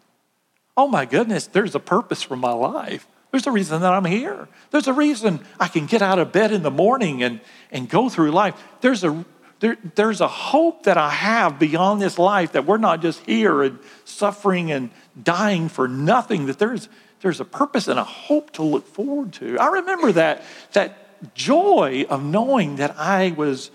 Oh 0.75 0.87
my 0.87 1.05
goodness, 1.05 1.45
there's 1.45 1.75
a 1.75 1.79
purpose 1.79 2.23
for 2.23 2.35
my 2.35 2.51
life. 2.51 3.07
There's 3.31 3.47
a 3.47 3.51
reason 3.51 3.81
that 3.81 3.93
I'm 3.93 4.05
here. 4.05 4.47
There's 4.71 4.87
a 4.87 4.93
reason 4.93 5.41
I 5.59 5.67
can 5.67 5.85
get 5.85 6.01
out 6.01 6.19
of 6.19 6.31
bed 6.31 6.51
in 6.51 6.63
the 6.63 6.71
morning 6.71 7.23
and, 7.23 7.41
and 7.71 7.89
go 7.89 8.09
through 8.09 8.31
life. 8.31 8.55
There's 8.81 9.03
a, 9.03 9.25
there, 9.59 9.77
there's 9.95 10.21
a 10.21 10.27
hope 10.27 10.83
that 10.83 10.97
I 10.97 11.09
have 11.09 11.59
beyond 11.59 12.01
this 12.01 12.17
life 12.17 12.53
that 12.53 12.65
we're 12.65 12.77
not 12.77 13.01
just 13.01 13.19
here 13.25 13.63
and 13.63 13.79
suffering 14.05 14.71
and 14.71 14.91
dying 15.21 15.67
for 15.67 15.87
nothing, 15.87 16.45
that 16.45 16.57
there's, 16.59 16.87
there's 17.21 17.39
a 17.39 17.45
purpose 17.45 17.87
and 17.87 17.99
a 17.99 18.03
hope 18.03 18.51
to 18.53 18.63
look 18.63 18.87
forward 18.87 19.33
to. 19.33 19.57
I 19.59 19.67
remember 19.67 20.11
that, 20.13 20.43
that 20.73 21.33
joy 21.33 22.05
of 22.09 22.23
knowing 22.23 22.77
that 22.77 22.95
I 22.97 23.31
was 23.31 23.71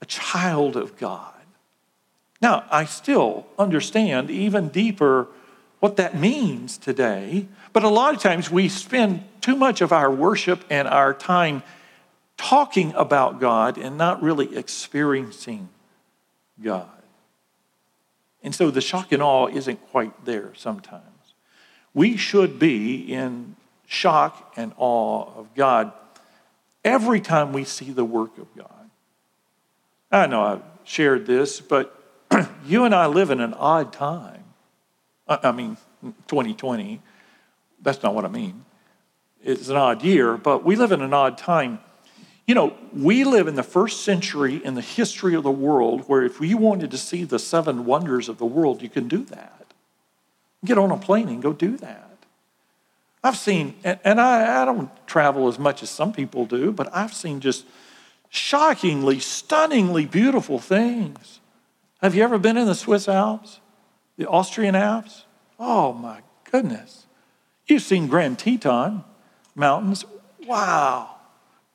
a 0.00 0.06
child 0.06 0.76
of 0.76 0.96
God. 0.96 1.32
Now, 2.40 2.64
I 2.70 2.84
still 2.84 3.46
understand 3.58 4.30
even 4.30 4.68
deeper 4.68 5.28
what 5.82 5.96
that 5.96 6.16
means 6.16 6.78
today, 6.78 7.48
but 7.72 7.82
a 7.82 7.88
lot 7.88 8.14
of 8.14 8.20
times 8.20 8.48
we 8.48 8.68
spend 8.68 9.24
too 9.40 9.56
much 9.56 9.80
of 9.80 9.90
our 9.90 10.08
worship 10.08 10.64
and 10.70 10.86
our 10.86 11.12
time 11.12 11.64
talking 12.36 12.92
about 12.94 13.40
God 13.40 13.76
and 13.76 13.98
not 13.98 14.22
really 14.22 14.56
experiencing 14.56 15.68
God. 16.62 16.86
And 18.44 18.54
so 18.54 18.70
the 18.70 18.80
shock 18.80 19.10
and 19.10 19.20
awe 19.20 19.48
isn't 19.48 19.84
quite 19.90 20.24
there 20.24 20.52
sometimes. 20.54 21.02
We 21.92 22.16
should 22.16 22.60
be 22.60 23.12
in 23.12 23.56
shock 23.84 24.52
and 24.54 24.72
awe 24.76 25.34
of 25.34 25.52
God 25.56 25.90
every 26.84 27.20
time 27.20 27.52
we 27.52 27.64
see 27.64 27.90
the 27.90 28.04
work 28.04 28.38
of 28.38 28.46
God. 28.56 28.88
I 30.12 30.28
know 30.28 30.44
I've 30.44 30.62
shared 30.84 31.26
this, 31.26 31.60
but 31.60 31.92
you 32.64 32.84
and 32.84 32.94
I 32.94 33.06
live 33.06 33.32
in 33.32 33.40
an 33.40 33.54
odd 33.54 33.92
time. 33.92 34.41
I 35.42 35.52
mean, 35.52 35.76
2020 36.28 37.00
that's 37.82 38.02
not 38.02 38.14
what 38.14 38.24
I 38.24 38.28
mean. 38.28 38.64
It's 39.42 39.68
an 39.68 39.76
odd 39.76 40.02
year, 40.02 40.36
but 40.36 40.64
we 40.64 40.76
live 40.76 40.92
in 40.92 41.02
an 41.02 41.12
odd 41.12 41.36
time. 41.36 41.80
You 42.46 42.54
know, 42.54 42.74
we 42.94 43.24
live 43.24 43.48
in 43.48 43.56
the 43.56 43.62
first 43.62 44.04
century 44.04 44.64
in 44.64 44.74
the 44.74 44.80
history 44.80 45.34
of 45.34 45.42
the 45.42 45.50
world 45.50 46.04
where 46.06 46.22
if 46.22 46.40
you 46.40 46.56
wanted 46.56 46.90
to 46.92 46.98
see 46.98 47.24
the 47.24 47.38
seven 47.38 47.84
wonders 47.84 48.28
of 48.28 48.38
the 48.38 48.46
world, 48.46 48.82
you 48.82 48.88
can 48.88 49.08
do 49.08 49.24
that. 49.24 49.66
Get 50.64 50.78
on 50.78 50.92
a 50.92 50.96
plane 50.96 51.28
and 51.28 51.42
go 51.42 51.52
do 51.52 51.76
that. 51.78 52.08
I've 53.24 53.36
seen, 53.36 53.74
and 53.84 54.20
I, 54.20 54.62
I 54.62 54.64
don't 54.64 54.90
travel 55.06 55.48
as 55.48 55.58
much 55.58 55.82
as 55.82 55.90
some 55.90 56.12
people 56.12 56.44
do, 56.44 56.72
but 56.72 56.94
I've 56.94 57.14
seen 57.14 57.40
just 57.40 57.64
shockingly, 58.30 59.20
stunningly 59.20 60.06
beautiful 60.06 60.58
things. 60.58 61.40
Have 62.00 62.14
you 62.16 62.24
ever 62.24 62.38
been 62.38 62.56
in 62.56 62.66
the 62.66 62.74
Swiss 62.74 63.08
Alps? 63.08 63.60
The 64.22 64.28
Austrian 64.28 64.76
Alps? 64.76 65.24
Oh 65.58 65.92
my 65.92 66.20
goodness. 66.48 67.06
You've 67.66 67.82
seen 67.82 68.06
Grand 68.06 68.38
Teton 68.38 69.02
Mountains. 69.56 70.04
Wow. 70.46 71.16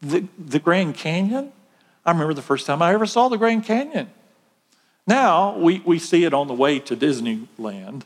The, 0.01 0.25
the 0.39 0.59
Grand 0.59 0.95
Canyon. 0.95 1.51
I 2.05 2.11
remember 2.11 2.33
the 2.33 2.41
first 2.41 2.65
time 2.65 2.81
I 2.81 2.93
ever 2.93 3.05
saw 3.05 3.27
the 3.27 3.35
Grand 3.35 3.65
Canyon. 3.65 4.09
Now 5.05 5.57
we, 5.57 5.79
we 5.79 5.99
see 5.99 6.23
it 6.23 6.33
on 6.33 6.47
the 6.47 6.53
way 6.53 6.79
to 6.79 6.95
Disneyland. 6.95 8.03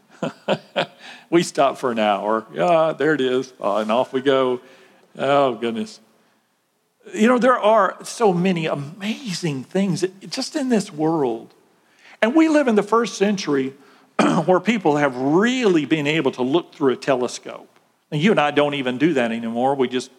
we 1.29 1.43
stop 1.43 1.77
for 1.77 1.91
an 1.91 1.99
hour. 1.99 2.47
Yeah, 2.51 2.93
there 2.97 3.13
it 3.13 3.21
is. 3.21 3.53
Oh, 3.59 3.77
and 3.77 3.91
off 3.91 4.11
we 4.11 4.21
go. 4.21 4.59
Oh, 5.19 5.53
goodness. 5.53 5.99
You 7.13 7.27
know, 7.27 7.37
there 7.37 7.59
are 7.59 7.95
so 8.03 8.33
many 8.33 8.65
amazing 8.65 9.65
things 9.65 10.03
just 10.27 10.55
in 10.55 10.69
this 10.69 10.91
world. 10.91 11.53
And 12.23 12.33
we 12.33 12.49
live 12.49 12.67
in 12.67 12.73
the 12.73 12.81
first 12.81 13.19
century 13.19 13.75
where 14.45 14.59
people 14.59 14.97
have 14.97 15.15
really 15.15 15.85
been 15.85 16.07
able 16.07 16.31
to 16.31 16.41
look 16.41 16.73
through 16.73 16.93
a 16.93 16.97
telescope. 16.97 17.67
And 18.11 18.21
you 18.21 18.31
and 18.31 18.39
I 18.39 18.51
don't 18.51 18.73
even 18.73 18.97
do 18.97 19.13
that 19.13 19.31
anymore. 19.31 19.75
We 19.75 19.87
just 19.87 20.11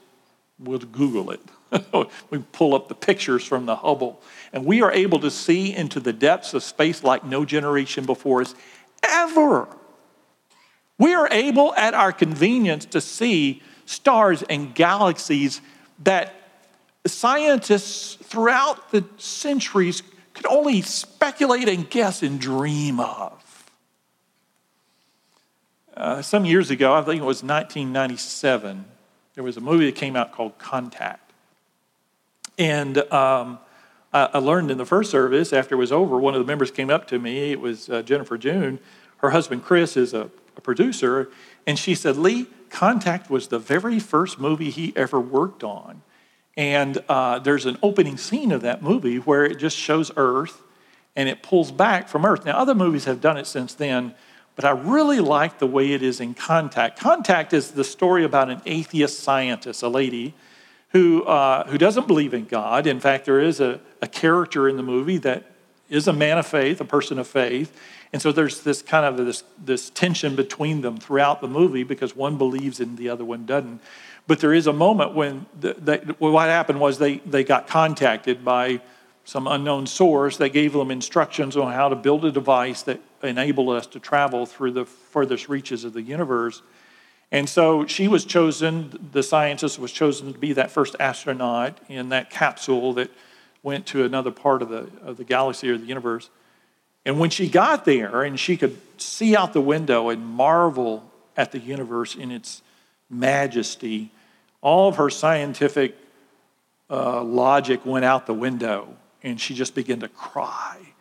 we'll 0.59 0.79
Google 0.79 1.31
it. 1.31 1.41
we 2.31 2.39
pull 2.53 2.75
up 2.75 2.89
the 2.89 2.95
pictures 2.95 3.45
from 3.45 3.67
the 3.67 3.77
Hubble, 3.77 4.21
and 4.53 4.65
we 4.65 4.83
are 4.83 4.93
able 4.93 5.19
to 5.21 5.31
see 5.31 5.75
into 5.75 6.01
the 6.01 6.13
depths 6.13 6.55
of 6.55 6.63
space 6.63 7.03
like 7.03 7.25
no 7.25 7.45
generation 7.45 8.05
before 8.05 8.43
us 8.43 8.55
ever. 9.03 9.69
We 10.99 11.15
are 11.15 11.29
able 11.31 11.75
at 11.75 11.95
our 11.95 12.13
convenience 12.13 12.85
to 12.87 13.01
see 13.01 13.63
stars 13.87 14.43
and 14.49 14.75
galaxies 14.75 15.61
that 16.05 16.35
scientists 17.07 18.15
throughout 18.15 18.91
the 18.93 19.05
centuries 19.17 20.03
could 20.35 20.47
only 20.47 20.83
speculate 20.83 21.69
and 21.69 21.89
guess 21.91 22.23
and 22.23 22.41
dream 22.41 23.01
of. 23.01 23.42
Uh, 25.97 26.23
some 26.23 26.45
years 26.45 26.71
ago, 26.71 26.95
I 26.95 27.03
think 27.03 27.23
it 27.23 27.27
was 27.27 27.43
1997, 27.43 28.85
there 29.35 29.45
was 29.45 29.57
a 29.57 29.61
movie 29.61 29.87
that 29.87 29.97
came 29.97 30.17
out 30.17 30.33
called 30.33 30.59
Contact. 30.59 31.33
And 32.59 32.99
um, 33.13 33.59
I, 34.13 34.31
I, 34.35 34.39
learned 34.39 34.71
in 34.71 34.79
the 34.79 34.85
first 34.85 35.11
service, 35.11 35.53
after 35.53 35.75
it 35.75 35.79
was 35.79 35.93
over, 35.93 36.19
one 36.19 36.35
of 36.35 36.41
the 36.41 36.47
members 36.47 36.71
came 36.71 36.91
up 36.91 37.07
to 37.09 37.19
me. 37.19 37.53
It 37.53 37.61
was 37.61 37.89
uh, 37.89 38.03
Jennifer 38.03 38.37
June. 38.37 38.79
Her 39.19 39.31
husband, 39.31 39.65
Chris, 39.65 39.97
is 39.97 40.13
a, 40.13 40.31
a 40.57 40.61
producer. 40.61 41.31
And 41.67 41.79
she 41.79 41.95
said, 41.95 42.17
Lee, 42.17 42.47
Contact 42.71 43.31
was 43.31 43.49
the 43.49 43.59
very 43.59 43.99
first 43.99 44.39
movie 44.39 44.71
he 44.71 44.93
ever 44.97 45.21
worked 45.21 45.63
on. 45.63 46.03
And 46.57 47.03
uh, 47.09 47.39
there's 47.39 47.67
an 47.67 47.79
opening 47.83 48.17
scene 48.17 48.53
of 48.53 48.63
that 48.63 48.83
movie 48.83 49.17
where 49.17 49.45
it 49.45 49.59
just 49.59 49.77
shows 49.77 50.11
Earth 50.17 50.63
and 51.17 51.29
it 51.29 51.43
pulls 51.43 51.71
back 51.71 52.09
from 52.09 52.25
Earth. 52.25 52.45
Now, 52.45 52.59
other 52.59 52.75
movies 52.75 53.05
have 53.05 53.21
done 53.21 53.37
it 53.37 53.47
since 53.47 53.75
then, 53.75 54.15
but 54.57 54.65
I 54.65 54.71
really 54.71 55.21
like 55.21 55.59
the 55.59 55.67
way 55.67 55.93
it 55.93 56.03
is 56.03 56.21
in 56.21 56.35
Contact. 56.35 56.99
Contact 56.99 57.53
is 57.53 57.71
the 57.71 57.85
story 57.85 58.25
about 58.25 58.51
an 58.51 58.61
atheist 58.67 59.21
scientist, 59.21 59.83
a 59.83 59.89
lady 59.89 60.35
who, 60.91 61.23
uh, 61.25 61.67
who 61.69 61.79
doesn't 61.79 62.07
believe 62.07 62.35
in 62.35 62.45
God. 62.45 62.87
In 62.87 63.01
fact, 63.01 63.25
there 63.25 63.41
is 63.41 63.61
a, 63.61 63.81
a 64.03 64.07
character 64.07 64.69
in 64.69 64.77
the 64.77 64.83
movie 64.83 65.19
that 65.19 65.45
is 65.89 66.07
a 66.07 66.13
man 66.13 66.39
of 66.39 66.47
faith, 66.47 66.81
a 66.81 66.85
person 66.85 67.19
of 67.19 67.27
faith. 67.27 67.75
And 68.13 68.21
so 68.21 68.31
there's 68.31 68.61
this 68.61 68.83
kind 68.83 69.07
of 69.07 69.25
this, 69.25 69.43
this 69.63 69.89
tension 69.89 70.37
between 70.37 70.83
them 70.83 70.99
throughout 70.99 71.41
the 71.41 71.49
movie 71.49 71.83
because 71.83 72.15
one 72.15 72.37
believes 72.37 72.79
and 72.79 72.99
the 72.99 73.09
other 73.09 73.25
one 73.25 73.47
doesn't. 73.47 73.81
But 74.27 74.41
there 74.41 74.53
is 74.53 74.67
a 74.67 74.73
moment 74.73 75.15
when 75.15 75.47
the, 75.59 75.75
the, 75.75 76.17
what 76.19 76.49
happened 76.49 76.79
was 76.79 76.99
they, 76.99 77.17
they 77.19 77.43
got 77.43 77.67
contacted 77.67 78.45
by 78.45 78.81
some 79.25 79.47
unknown 79.47 79.87
source 79.87 80.37
that 80.39 80.51
gave 80.51 80.73
them 80.73 80.91
instructions 80.91 81.57
on 81.57 81.73
how 81.73 81.89
to 81.89 81.97
build 81.97 82.25
a 82.25 82.33
device 82.33 82.83
that 82.83 83.01
enabled 83.23 83.71
us 83.77 83.87
to 83.89 84.01
travel 84.01 84.47
through 84.47 84.73
the 84.73 84.85
furthest 84.85 85.49
reaches 85.49 85.85
of 85.85 85.93
the 85.93 86.03
universe. 86.03 86.63
And 87.31 87.49
so 87.49 87.87
she 87.87 88.09
was 88.09 88.25
chosen, 88.25 89.09
the 89.13 89.23
scientist 89.23 89.79
was 89.79 89.91
chosen 89.91 90.33
to 90.33 90.39
be 90.39 90.53
that 90.53 90.71
first 90.71 90.97
astronaut 91.01 91.79
in 91.89 92.11
that 92.11 92.31
capsule 92.31 92.93
that 92.95 93.11
went 93.63 93.87
to 93.87 94.05
another 94.05 94.31
part 94.31 94.61
of 94.61 94.69
the, 94.69 94.91
of 95.03 95.17
the 95.17 95.25
galaxy 95.25 95.71
or 95.71 95.79
the 95.79 95.87
universe. 95.87 96.29
And 97.05 97.19
when 97.19 97.31
she 97.31 97.49
got 97.49 97.85
there 97.85 98.23
and 98.23 98.39
she 98.39 98.57
could 98.57 98.79
see 99.01 99.35
out 99.35 99.53
the 99.53 99.61
window 99.61 100.11
and 100.11 100.25
marvel 100.25 101.11
at 101.37 101.53
the 101.53 101.59
universe 101.59 102.15
in 102.15 102.31
its 102.31 102.63
majesty, 103.09 104.11
all 104.61 104.89
of 104.89 104.97
her 104.97 105.11
scientific 105.11 105.97
uh, 106.91 107.23
logic 107.23 107.87
went 107.87 108.05
out 108.05 108.27
the 108.27 108.35
window 108.35 108.95
and 109.23 109.41
she 109.41 109.55
just 109.55 109.75
began 109.75 110.01
to 110.01 110.09
cry. 110.09 110.92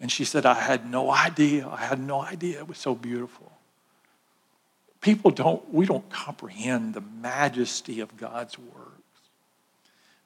And 0.00 0.10
she 0.12 0.24
said, 0.24 0.46
I 0.46 0.54
had 0.54 0.90
no 0.90 1.10
idea. 1.10 1.68
I 1.68 1.84
had 1.84 2.00
no 2.00 2.20
idea. 2.20 2.58
It 2.58 2.68
was 2.68 2.78
so 2.78 2.94
beautiful. 2.94 3.52
People 5.00 5.30
don't, 5.30 5.72
we 5.72 5.86
don't 5.86 6.08
comprehend 6.10 6.94
the 6.94 7.00
majesty 7.00 8.00
of 8.00 8.16
God's 8.16 8.58
works. 8.58 8.92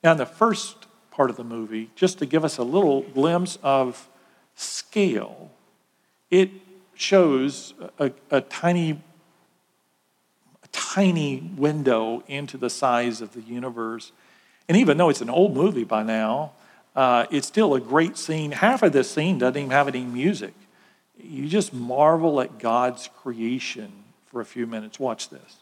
Now, 0.02 0.12
in 0.12 0.18
the 0.18 0.26
first 0.26 0.86
part 1.10 1.30
of 1.30 1.36
the 1.36 1.44
movie, 1.44 1.90
just 1.94 2.18
to 2.18 2.26
give 2.26 2.44
us 2.44 2.58
a 2.58 2.62
little 2.62 3.02
glimpse 3.02 3.58
of 3.62 4.08
scale, 4.56 5.50
it 6.30 6.50
shows 6.94 7.74
a, 7.98 8.12
a 8.30 8.40
tiny 8.40 9.00
tiny 10.72 11.38
window 11.56 12.22
into 12.26 12.56
the 12.56 12.70
size 12.70 13.20
of 13.20 13.34
the 13.34 13.42
universe. 13.42 14.10
And 14.68 14.76
even 14.78 14.96
though 14.96 15.10
it's 15.10 15.20
an 15.20 15.30
old 15.30 15.54
movie 15.54 15.84
by 15.84 16.02
now, 16.02 16.52
uh, 16.94 17.26
it's 17.30 17.46
still 17.46 17.74
a 17.74 17.80
great 17.80 18.16
scene. 18.16 18.52
Half 18.52 18.82
of 18.82 18.92
this 18.92 19.10
scene 19.10 19.38
doesn't 19.38 19.56
even 19.56 19.70
have 19.70 19.88
any 19.88 20.04
music. 20.04 20.54
You 21.16 21.48
just 21.48 21.72
marvel 21.72 22.40
at 22.40 22.58
God's 22.58 23.08
creation 23.22 23.92
for 24.26 24.40
a 24.40 24.44
few 24.44 24.66
minutes. 24.66 24.98
Watch 24.98 25.28
this. 25.28 25.58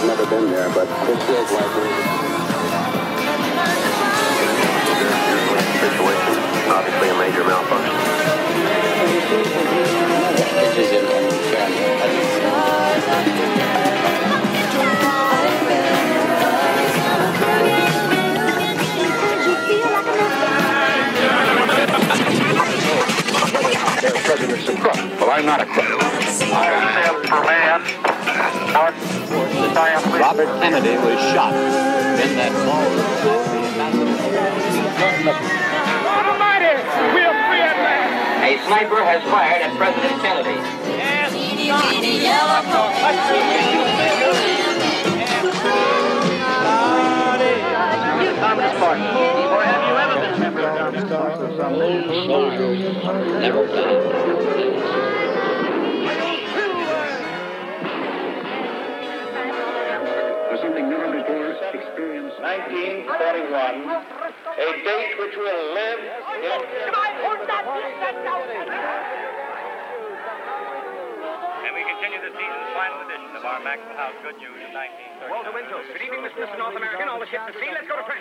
I've 0.00 0.06
never 0.06 0.26
been 0.26 0.50
there, 0.50 0.68
but 0.70 0.86
this 1.06 1.22
feels 1.26 1.52
like 1.52 2.29
situation. 5.80 6.36
Obviously 6.68 7.08
a 7.08 7.14
major 7.16 7.42
malfunction. 7.42 7.96
This 10.60 10.76
is 10.76 10.92
in 10.92 11.04
President's 24.24 24.68
a 24.68 24.76
crook. 24.76 24.94
Well, 25.18 25.30
I'm 25.30 25.46
not 25.46 25.60
a 25.60 25.66
crook. 25.66 25.86
I'm 26.52 26.76
a 27.32 27.46
man. 27.46 27.80
Robert 30.20 30.60
Kennedy 30.60 30.96
was 30.98 31.18
shot 31.32 31.89
sniper 38.80 39.04
has 39.04 39.22
fired 39.24 39.60
at 39.60 39.76
President 39.76 40.22
Kennedy. 40.22 40.56
Party. 48.80 49.02
Or 49.02 49.62
have 49.62 49.82
you 49.84 49.94
ever 50.00 50.16
been 50.20 50.40
something 60.62 60.88
never 60.88 61.12
before 61.12 61.50
experienced. 61.74 62.40
1941, 62.40 64.19
a 64.60 64.68
date 64.84 65.16
which 65.16 65.34
will 65.40 65.62
live 65.72 66.00
in... 66.44 66.60
And 71.60 71.72
we 71.72 71.82
continue 71.88 72.20
the 72.20 72.32
season's 72.36 72.68
final 72.76 73.00
edition 73.08 73.32
of 73.40 73.44
our 73.44 73.60
Maxwell 73.64 73.96
House 73.96 74.16
Good 74.20 74.36
News 74.36 74.60
of 74.60 74.72
1930. 74.76 75.32
Walter 75.32 75.52
Winchell. 75.56 75.80
Good 75.80 76.04
evening, 76.04 76.28
Mr. 76.28 76.44
Mr. 76.44 76.58
North 76.60 76.76
American. 76.76 77.08
All 77.08 77.20
the 77.20 77.28
ships 77.32 77.48
at 77.48 77.56
sea. 77.56 77.72
Let's 77.72 77.88
go 77.88 77.96
to 77.96 78.04
press. 78.04 78.20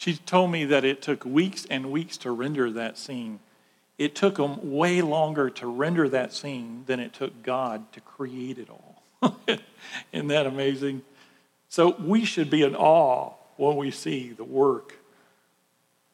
She 0.00 0.14
told 0.14 0.50
me 0.50 0.64
that 0.64 0.82
it 0.82 1.02
took 1.02 1.26
weeks 1.26 1.66
and 1.68 1.92
weeks 1.92 2.16
to 2.18 2.30
render 2.30 2.70
that 2.70 2.96
scene. 2.96 3.38
it 3.98 4.14
took 4.14 4.36
them 4.36 4.72
way 4.72 5.02
longer 5.02 5.50
to 5.50 5.66
render 5.66 6.08
that 6.08 6.32
scene 6.32 6.84
than 6.86 6.98
it 7.00 7.12
took 7.12 7.42
God 7.42 7.92
to 7.92 8.00
create 8.00 8.56
it 8.56 8.70
all. 8.70 9.02
Isn't 10.10 10.28
that 10.28 10.46
amazing? 10.46 11.02
So 11.68 11.96
we 12.00 12.24
should 12.24 12.48
be 12.48 12.62
in 12.62 12.74
awe 12.74 13.34
when 13.58 13.76
we 13.76 13.90
see 13.90 14.30
the 14.30 14.42
work 14.42 14.96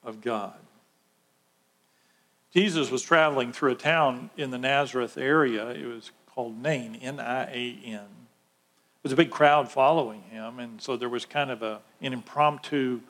of 0.02 0.20
God. 0.20 0.58
Jesus 2.52 2.90
was 2.90 3.02
traveling 3.02 3.52
through 3.52 3.70
a 3.70 3.76
town 3.76 4.30
in 4.36 4.50
the 4.50 4.58
Nazareth 4.58 5.16
area. 5.16 5.68
It 5.68 5.86
was 5.86 6.10
called 6.34 6.60
Nain, 6.60 6.96
N 6.96 7.20
I 7.20 7.44
A 7.44 7.80
N. 7.84 7.92
There 7.92 9.04
was 9.04 9.12
a 9.12 9.16
big 9.16 9.30
crowd 9.30 9.70
following 9.70 10.22
him, 10.22 10.58
and 10.58 10.82
so 10.82 10.96
there 10.96 11.08
was 11.08 11.24
kind 11.24 11.52
of 11.52 11.62
a, 11.62 11.82
an 12.00 12.12
impromptu 12.12 13.00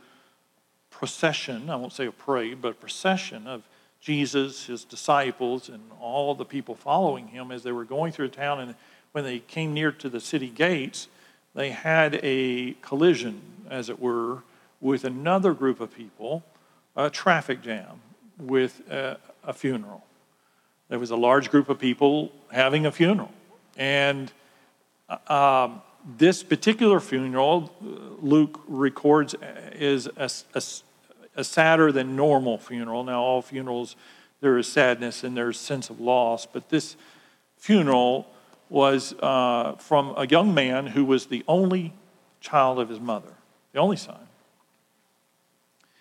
procession. 0.91 1.71
I 1.71 1.77
won't 1.77 1.93
say 1.93 2.07
a 2.07 2.13
parade, 2.13 2.61
but 2.61 2.73
a 2.73 2.75
procession 2.75 3.47
of 3.47 3.63
Jesus, 4.01 4.67
his 4.67 4.85
disciples, 4.85 5.69
and 5.69 5.83
all 6.01 6.35
the 6.35 6.45
people 6.45 6.75
following 6.75 7.29
him 7.29 7.51
as 7.51 7.63
they 7.63 7.73
were 7.73 7.85
going 7.85 8.13
through 8.13 8.29
the 8.29 8.37
town. 8.37 8.61
And 8.61 8.75
when 9.13 9.25
they 9.25 9.41
came 9.41 9.75
near 9.75 9.93
to 9.93 10.09
the 10.09 10.21
city 10.21 10.49
gates, 10.49 11.09
they 11.55 11.71
had 11.71 12.21
a 12.23 12.75
collision, 12.83 13.41
as 13.71 13.89
it 13.89 13.99
were, 13.99 14.43
with 14.81 15.05
another 15.05 15.55
group 15.55 15.81
of 15.81 15.95
people, 15.95 16.45
a 16.95 17.11
traffic 17.11 17.63
jam 17.63 18.01
with 18.39 18.83
a, 18.91 19.19
a 19.43 19.53
funeral. 19.53 20.05
There 20.89 20.99
was 20.99 21.11
a 21.11 21.17
large 21.17 21.51
group 21.51 21.69
of 21.69 21.79
people 21.79 22.31
having 22.53 22.87
a 22.87 22.93
funeral. 22.93 23.33
And 23.77 24.31
um, 25.29 25.83
this 26.07 26.43
particular 26.43 27.01
funeral, 27.01 27.73
Luke 28.21 28.61
records, 28.69 29.35
is 29.73 30.07
a, 30.17 30.31
a, 30.55 30.63
a, 31.35 31.45
sadder 31.45 31.91
than 31.91 32.15
normal 32.15 32.59
funeral. 32.59 33.03
Now, 33.03 33.21
all 33.21 33.43
funerals, 33.43 33.97
there 34.41 34.57
is 34.57 34.69
sadness 34.69 35.25
and 35.25 35.37
there's 35.37 35.59
sense 35.59 35.91
of 35.91 35.99
loss, 35.99 36.47
but 36.47 36.69
this 36.69 36.97
funeral 37.57 38.29
was 38.69 39.15
uh, 39.21 39.75
from 39.79 40.15
a 40.17 40.27
young 40.27 40.55
man 40.55 40.87
who 40.87 41.05
was 41.05 41.27
the 41.27 41.45
only 41.49 41.93
child 42.41 42.79
of 42.79 42.89
his 42.89 43.01
mother, 43.01 43.33
the 43.73 43.81
only 43.81 43.97
son. 43.97 44.29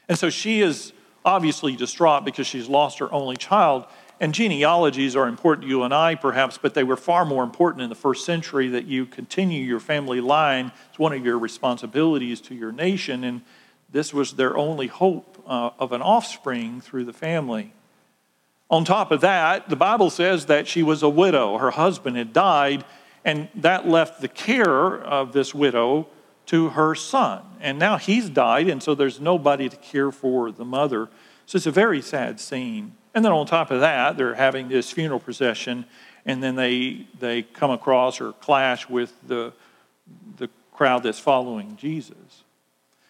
And 0.07 0.17
so 0.17 0.29
she 0.29 0.61
is 0.61 0.93
obviously 1.23 1.75
distraught 1.75 2.23
because 2.23 2.45
she's 2.45 2.69
lost 2.69 2.99
her 2.99 3.11
only 3.11 3.35
child. 3.37 3.85
And 4.19 4.33
genealogies 4.33 5.15
are 5.15 5.27
important 5.27 5.63
to 5.63 5.69
you 5.69 5.83
and 5.83 5.93
I, 5.93 6.15
perhaps, 6.15 6.57
but 6.57 6.73
they 6.73 6.83
were 6.83 6.95
far 6.95 7.25
more 7.25 7.43
important 7.43 7.83
in 7.83 7.89
the 7.89 7.95
first 7.95 8.25
century 8.25 8.69
that 8.69 8.85
you 8.85 9.05
continue 9.05 9.61
your 9.63 9.81
family 9.81 10.21
line. 10.21 10.71
It's 10.89 10.99
one 10.99 11.11
of 11.11 11.25
your 11.25 11.37
responsibilities 11.37 12.39
to 12.41 12.55
your 12.55 12.71
nation, 12.71 13.25
and 13.25 13.41
this 13.91 14.13
was 14.13 14.33
their 14.33 14.55
only 14.55 14.87
hope 14.87 15.43
uh, 15.45 15.71
of 15.79 15.91
an 15.91 16.01
offspring 16.01 16.79
through 16.79 17.03
the 17.03 17.13
family. 17.13 17.73
On 18.69 18.85
top 18.85 19.11
of 19.11 19.21
that, 19.21 19.69
the 19.69 19.75
Bible 19.75 20.09
says 20.09 20.45
that 20.45 20.67
she 20.67 20.81
was 20.81 21.03
a 21.03 21.09
widow. 21.09 21.57
Her 21.57 21.71
husband 21.71 22.15
had 22.15 22.31
died, 22.31 22.85
and 23.23 23.49
that 23.55 23.87
left 23.87 24.21
the 24.21 24.27
care 24.27 24.95
of 24.95 25.33
this 25.33 25.53
widow 25.53 26.07
to 26.47 26.69
her 26.69 26.95
son. 26.95 27.41
And 27.59 27.77
now 27.77 27.97
he's 27.97 28.29
died, 28.29 28.69
and 28.69 28.81
so 28.81 28.95
there's 28.95 29.19
nobody 29.19 29.67
to 29.67 29.75
care 29.75 30.11
for 30.11 30.51
the 30.51 30.65
mother. 30.65 31.09
So 31.45 31.57
it's 31.57 31.65
a 31.65 31.71
very 31.71 32.01
sad 32.01 32.39
scene. 32.39 32.95
And 33.15 33.23
then 33.23 33.31
on 33.31 33.47
top 33.47 33.71
of 33.71 33.79
that, 33.79 34.17
they're 34.17 34.35
having 34.35 34.67
this 34.67 34.91
funeral 34.91 35.21
procession, 35.21 35.85
and 36.25 36.43
then 36.43 36.55
they, 36.55 37.07
they 37.19 37.43
come 37.43 37.71
across 37.71 38.19
or 38.19 38.33
clash 38.33 38.89
with 38.89 39.13
the, 39.25 39.53
the 40.37 40.49
crowd 40.73 41.03
that's 41.03 41.17
following 41.17 41.77
Jesus. 41.77 42.43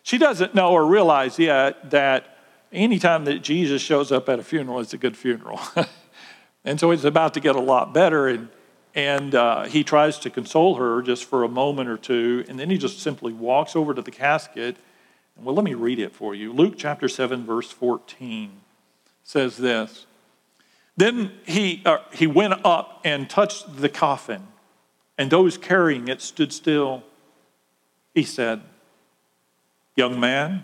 She 0.04 0.20
doesn't 0.20 0.54
know 0.54 0.72
or 0.72 0.86
realize 0.86 1.40
yet 1.40 1.90
that 1.90 2.38
anytime 2.72 3.26
that 3.26 3.42
Jesus 3.42 3.82
shows 3.82 4.12
up 4.12 4.30
at 4.30 4.38
a 4.38 4.44
funeral, 4.44 4.80
it's 4.80 4.94
a 4.94 4.98
good 5.00 5.18
funeral. 5.18 5.60
and 6.64 6.80
so 6.80 6.92
it's 6.92 7.04
about 7.04 7.34
to 7.34 7.40
get 7.40 7.56
a 7.56 7.62
lot 7.62 7.94
better. 7.94 8.28
And 8.28 8.50
and 8.94 9.36
uh, 9.36 9.64
he 9.64 9.84
tries 9.84 10.18
to 10.20 10.30
console 10.30 10.76
her 10.76 11.02
just 11.02 11.26
for 11.26 11.44
a 11.44 11.50
moment 11.50 11.90
or 11.90 11.98
two, 11.98 12.46
and 12.48 12.58
then 12.58 12.70
he 12.70 12.78
just 12.78 13.02
simply 13.02 13.34
walks 13.34 13.76
over 13.76 13.94
to 13.94 14.02
the 14.02 14.10
casket. 14.10 14.78
Well, 15.36 15.54
let 15.54 15.66
me 15.66 15.74
read 15.74 16.00
it 16.00 16.14
for 16.14 16.34
you. 16.34 16.54
Luke 16.54 16.76
chapter 16.78 17.10
7, 17.10 17.46
verse 17.46 17.70
14 17.72 18.62
says 19.26 19.58
this 19.58 20.06
Then 20.96 21.34
he, 21.46 21.82
uh, 21.86 21.98
he 22.14 22.28
went 22.28 22.66
up 22.66 23.02
and 23.04 23.30
touched 23.30 23.82
the 23.82 23.90
coffin, 23.90 24.48
and 25.18 25.30
those 25.30 25.58
carrying 25.58 26.08
it 26.08 26.22
stood 26.22 26.54
still. 26.54 27.04
He 28.14 28.24
said, 28.24 28.62
Young 29.98 30.18
man, 30.22 30.64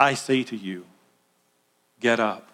I 0.00 0.14
say 0.14 0.42
to 0.44 0.56
you, 0.56 0.84
get 2.00 2.18
up. 2.18 2.48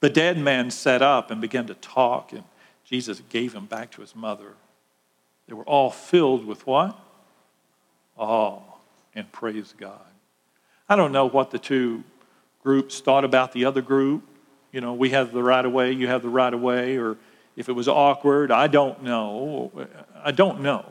The 0.00 0.08
dead 0.08 0.38
man 0.38 0.70
sat 0.70 1.02
up 1.02 1.30
and 1.30 1.40
began 1.40 1.66
to 1.66 1.74
talk 1.74 2.32
and 2.32 2.44
Jesus 2.84 3.22
gave 3.28 3.54
him 3.54 3.66
back 3.66 3.90
to 3.92 4.00
his 4.00 4.16
mother. 4.16 4.54
They 5.46 5.54
were 5.54 5.64
all 5.64 5.90
filled 5.90 6.44
with 6.44 6.66
what? 6.66 6.98
Awe 8.16 8.60
and 9.14 9.30
praise 9.30 9.74
God. 9.78 10.00
I 10.88 10.96
don't 10.96 11.12
know 11.12 11.26
what 11.26 11.50
the 11.50 11.58
two 11.58 12.02
groups 12.62 13.00
thought 13.00 13.24
about 13.24 13.52
the 13.52 13.64
other 13.64 13.82
group. 13.82 14.22
You 14.72 14.80
know, 14.80 14.94
we 14.94 15.10
have 15.10 15.32
the 15.32 15.42
right 15.42 15.64
of 15.64 15.72
way, 15.72 15.92
you 15.92 16.06
have 16.08 16.22
the 16.22 16.28
right 16.28 16.52
of 16.52 16.60
way, 16.60 16.96
or 16.96 17.18
if 17.56 17.68
it 17.68 17.72
was 17.72 17.88
awkward, 17.88 18.50
I 18.50 18.66
don't 18.66 19.02
know. 19.02 19.70
I 20.24 20.30
don't 20.30 20.60
know. 20.60 20.86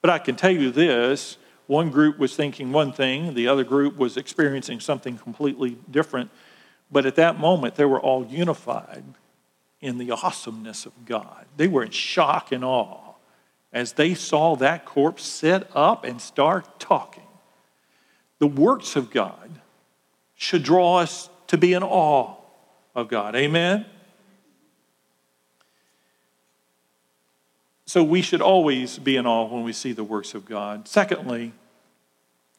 But 0.00 0.10
I 0.10 0.18
can 0.18 0.36
tell 0.36 0.50
you 0.50 0.70
this 0.70 1.36
one 1.66 1.90
group 1.90 2.18
was 2.18 2.36
thinking 2.36 2.72
one 2.72 2.92
thing, 2.92 3.34
the 3.34 3.48
other 3.48 3.64
group 3.64 3.96
was 3.96 4.16
experiencing 4.16 4.80
something 4.80 5.16
completely 5.16 5.78
different. 5.90 6.30
But 6.90 7.06
at 7.06 7.16
that 7.16 7.38
moment, 7.38 7.76
they 7.76 7.86
were 7.86 8.00
all 8.00 8.26
unified 8.26 9.04
in 9.80 9.98
the 9.98 10.10
awesomeness 10.10 10.86
of 10.86 10.92
God. 11.04 11.46
They 11.56 11.68
were 11.68 11.82
in 11.82 11.90
shock 11.90 12.52
and 12.52 12.64
awe 12.64 13.14
as 13.72 13.94
they 13.94 14.14
saw 14.14 14.56
that 14.56 14.84
corpse 14.84 15.24
sit 15.24 15.68
up 15.74 16.04
and 16.04 16.20
start 16.20 16.78
talking. 16.78 17.24
The 18.38 18.46
works 18.46 18.94
of 18.94 19.10
God 19.10 19.60
should 20.44 20.62
draw 20.62 20.98
us 20.98 21.30
to 21.46 21.56
be 21.56 21.72
in 21.72 21.82
awe 21.82 22.34
of 22.94 23.08
God. 23.08 23.34
Amen? 23.34 23.86
So 27.86 28.02
we 28.02 28.22
should 28.22 28.42
always 28.42 28.98
be 28.98 29.16
in 29.16 29.26
awe 29.26 29.44
when 29.46 29.62
we 29.62 29.72
see 29.72 29.92
the 29.92 30.04
works 30.04 30.34
of 30.34 30.44
God. 30.44 30.86
Secondly, 30.86 31.52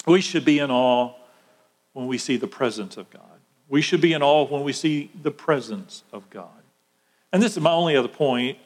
we 0.08 0.21
should 0.21 0.45
be 0.45 0.60
in 0.60 0.71
awe 0.71 1.13
when 1.93 2.08
we 2.08 2.17
see 2.17 2.38
the 2.38 2.48
presence 2.48 2.98
of 2.98 3.10
God. 3.10 3.21
We 3.67 3.82
should 3.82 4.02
be 4.02 4.13
in 4.13 4.21
awe 4.21 4.45
when 4.45 4.63
we 4.63 4.74
see 4.74 5.12
the 5.21 5.32
presence 5.32 6.04
of 6.12 6.30
God. 6.30 6.50
And 7.32 7.41
this 7.41 7.58
is 7.58 7.62
my 7.62 7.71
only 7.71 7.95
other 7.95 8.08
point, 8.08 8.58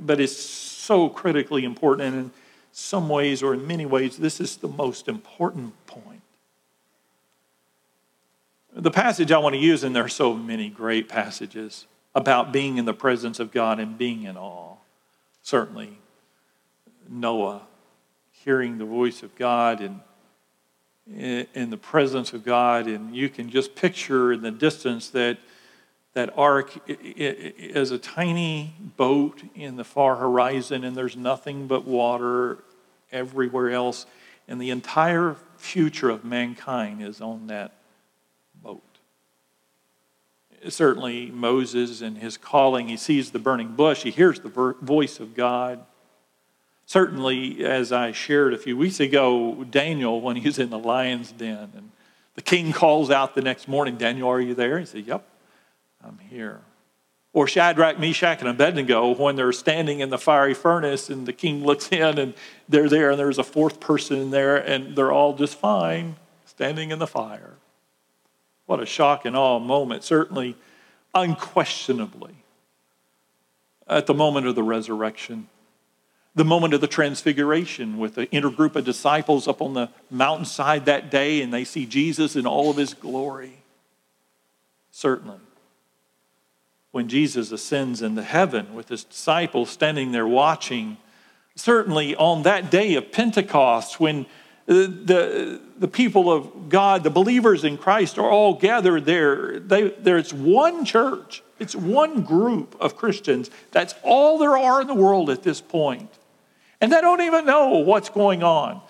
but 0.00 0.20
it's 0.20 0.36
so 0.36 1.08
critically 1.08 1.64
important. 1.64 2.08
And 2.08 2.24
in 2.24 2.30
some 2.72 3.08
ways, 3.08 3.42
or 3.42 3.54
in 3.54 3.66
many 3.66 3.86
ways, 3.86 4.16
this 4.16 4.40
is 4.40 4.56
the 4.56 4.68
most 4.68 5.08
important 5.08 5.74
point. 5.86 6.21
The 8.74 8.90
passage 8.90 9.30
I 9.30 9.38
want 9.38 9.54
to 9.54 9.60
use, 9.60 9.84
and 9.84 9.94
there 9.94 10.04
are 10.04 10.08
so 10.08 10.32
many 10.32 10.70
great 10.70 11.08
passages 11.08 11.86
about 12.14 12.52
being 12.52 12.78
in 12.78 12.84
the 12.84 12.94
presence 12.94 13.38
of 13.38 13.52
God 13.52 13.78
and 13.78 13.98
being 13.98 14.22
in 14.22 14.36
awe. 14.36 14.76
Certainly, 15.42 15.98
Noah 17.08 17.62
hearing 18.30 18.78
the 18.78 18.84
voice 18.84 19.22
of 19.22 19.34
God 19.36 19.80
and 19.80 20.00
in 21.54 21.70
the 21.70 21.76
presence 21.76 22.32
of 22.32 22.44
God, 22.44 22.86
and 22.86 23.14
you 23.14 23.28
can 23.28 23.50
just 23.50 23.74
picture 23.74 24.32
in 24.32 24.40
the 24.40 24.50
distance 24.50 25.08
that 25.10 25.38
that 26.14 26.30
ark 26.36 26.78
is 26.86 27.90
a 27.90 27.98
tiny 27.98 28.74
boat 28.96 29.42
in 29.54 29.76
the 29.76 29.84
far 29.84 30.16
horizon, 30.16 30.84
and 30.84 30.94
there's 30.94 31.16
nothing 31.16 31.66
but 31.66 31.86
water 31.86 32.58
everywhere 33.10 33.70
else. 33.70 34.04
And 34.46 34.60
the 34.60 34.70
entire 34.70 35.36
future 35.56 36.10
of 36.10 36.24
mankind 36.24 37.02
is 37.02 37.20
on 37.20 37.46
that. 37.46 37.72
Certainly, 40.68 41.30
Moses 41.30 42.00
and 42.00 42.18
his 42.18 42.36
calling, 42.36 42.88
he 42.88 42.96
sees 42.96 43.30
the 43.30 43.38
burning 43.38 43.74
bush, 43.74 44.02
he 44.02 44.10
hears 44.10 44.40
the 44.40 44.74
voice 44.80 45.18
of 45.20 45.34
God. 45.34 45.84
Certainly, 46.86 47.64
as 47.64 47.92
I 47.92 48.12
shared 48.12 48.54
a 48.54 48.58
few 48.58 48.76
weeks 48.76 49.00
ago, 49.00 49.64
Daniel, 49.70 50.20
when 50.20 50.36
he's 50.36 50.58
in 50.58 50.70
the 50.70 50.78
lion's 50.78 51.32
den, 51.32 51.72
and 51.76 51.90
the 52.34 52.42
king 52.42 52.72
calls 52.72 53.10
out 53.10 53.34
the 53.34 53.42
next 53.42 53.66
morning, 53.66 53.96
Daniel, 53.96 54.28
are 54.28 54.40
you 54.40 54.54
there? 54.54 54.78
He 54.78 54.86
said, 54.86 55.06
Yep. 55.06 55.26
I'm 56.04 56.18
here. 56.18 56.60
Or 57.32 57.46
Shadrach, 57.46 57.98
Meshach, 57.98 58.40
and 58.40 58.48
Abednego 58.48 59.14
when 59.14 59.36
they're 59.36 59.52
standing 59.52 60.00
in 60.00 60.10
the 60.10 60.18
fiery 60.18 60.52
furnace 60.52 61.08
and 61.08 61.26
the 61.26 61.32
king 61.32 61.64
looks 61.64 61.88
in 61.90 62.18
and 62.18 62.34
they're 62.68 62.88
there 62.88 63.10
and 63.10 63.18
there's 63.18 63.38
a 63.38 63.44
fourth 63.44 63.80
person 63.80 64.18
in 64.18 64.30
there 64.30 64.56
and 64.56 64.94
they're 64.94 65.12
all 65.12 65.34
just 65.34 65.58
fine 65.58 66.16
standing 66.44 66.90
in 66.90 66.98
the 66.98 67.06
fire. 67.06 67.51
What 68.66 68.80
a 68.80 68.86
shock 68.86 69.24
and 69.24 69.36
awe 69.36 69.58
moment, 69.58 70.04
certainly, 70.04 70.56
unquestionably, 71.14 72.34
at 73.86 74.06
the 74.06 74.14
moment 74.14 74.46
of 74.46 74.54
the 74.54 74.62
resurrection, 74.62 75.48
the 76.34 76.44
moment 76.44 76.72
of 76.72 76.80
the 76.80 76.86
transfiguration 76.86 77.98
with 77.98 78.14
the 78.14 78.30
inner 78.30 78.50
group 78.50 78.76
of 78.76 78.84
disciples 78.84 79.46
up 79.46 79.60
on 79.60 79.74
the 79.74 79.90
mountainside 80.10 80.86
that 80.86 81.10
day 81.10 81.42
and 81.42 81.52
they 81.52 81.64
see 81.64 81.84
Jesus 81.84 82.36
in 82.36 82.46
all 82.46 82.70
of 82.70 82.76
his 82.76 82.94
glory. 82.94 83.58
Certainly 84.90 85.40
when 86.92 87.08
Jesus 87.08 87.50
ascends 87.50 88.02
into 88.02 88.22
heaven 88.22 88.74
with 88.74 88.88
his 88.88 89.02
disciples 89.02 89.70
standing 89.70 90.12
there 90.12 90.28
watching. 90.28 90.98
Certainly 91.56 92.14
on 92.16 92.42
that 92.42 92.70
day 92.70 92.94
of 92.94 93.10
Pentecost, 93.10 93.98
when 93.98 94.26
the, 94.72 95.60
the, 95.78 95.88
people 95.88 96.30
of 96.30 96.68
God, 96.68 97.02
the 97.02 97.10
believers 97.10 97.64
in 97.64 97.76
Christ, 97.76 98.18
are 98.18 98.30
all 98.30 98.54
gathered 98.54 99.04
there, 99.04 99.58
they, 99.58 99.90
there's 99.90 100.32
one 100.32 100.84
church, 100.84 101.42
it's 101.58 101.74
one 101.74 102.22
group 102.22 102.76
of 102.80 102.96
Christians. 102.96 103.50
That's 103.70 103.94
all 104.02 104.38
there 104.38 104.56
are 104.56 104.80
in 104.80 104.86
the 104.86 104.94
world 104.94 105.30
at 105.30 105.42
this 105.42 105.60
point. 105.60 106.10
And 106.80 106.92
they 106.92 107.00
don't 107.00 107.20
even 107.20 107.46
know 107.46 107.78
what's 107.78 108.08
going 108.08 108.42
on. 108.42 108.80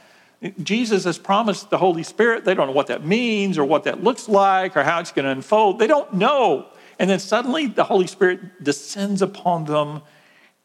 Jesus 0.62 1.04
has 1.04 1.18
promised 1.18 1.70
the 1.70 1.78
Holy 1.78 2.02
Spirit. 2.02 2.44
They 2.44 2.54
don't 2.54 2.66
know 2.66 2.72
what 2.72 2.88
that 2.88 3.04
means 3.04 3.58
or 3.58 3.64
what 3.64 3.84
that 3.84 4.02
looks 4.02 4.28
like 4.28 4.76
or 4.76 4.82
how 4.82 4.98
it's 5.00 5.12
going 5.12 5.24
to 5.24 5.30
unfold. 5.30 5.78
They 5.78 5.86
don't 5.86 6.12
know. 6.14 6.66
And 6.98 7.08
then 7.08 7.20
suddenly 7.20 7.66
the 7.66 7.84
Holy 7.84 8.06
Spirit 8.06 8.62
descends 8.62 9.22
upon 9.22 9.66
them 9.66 10.02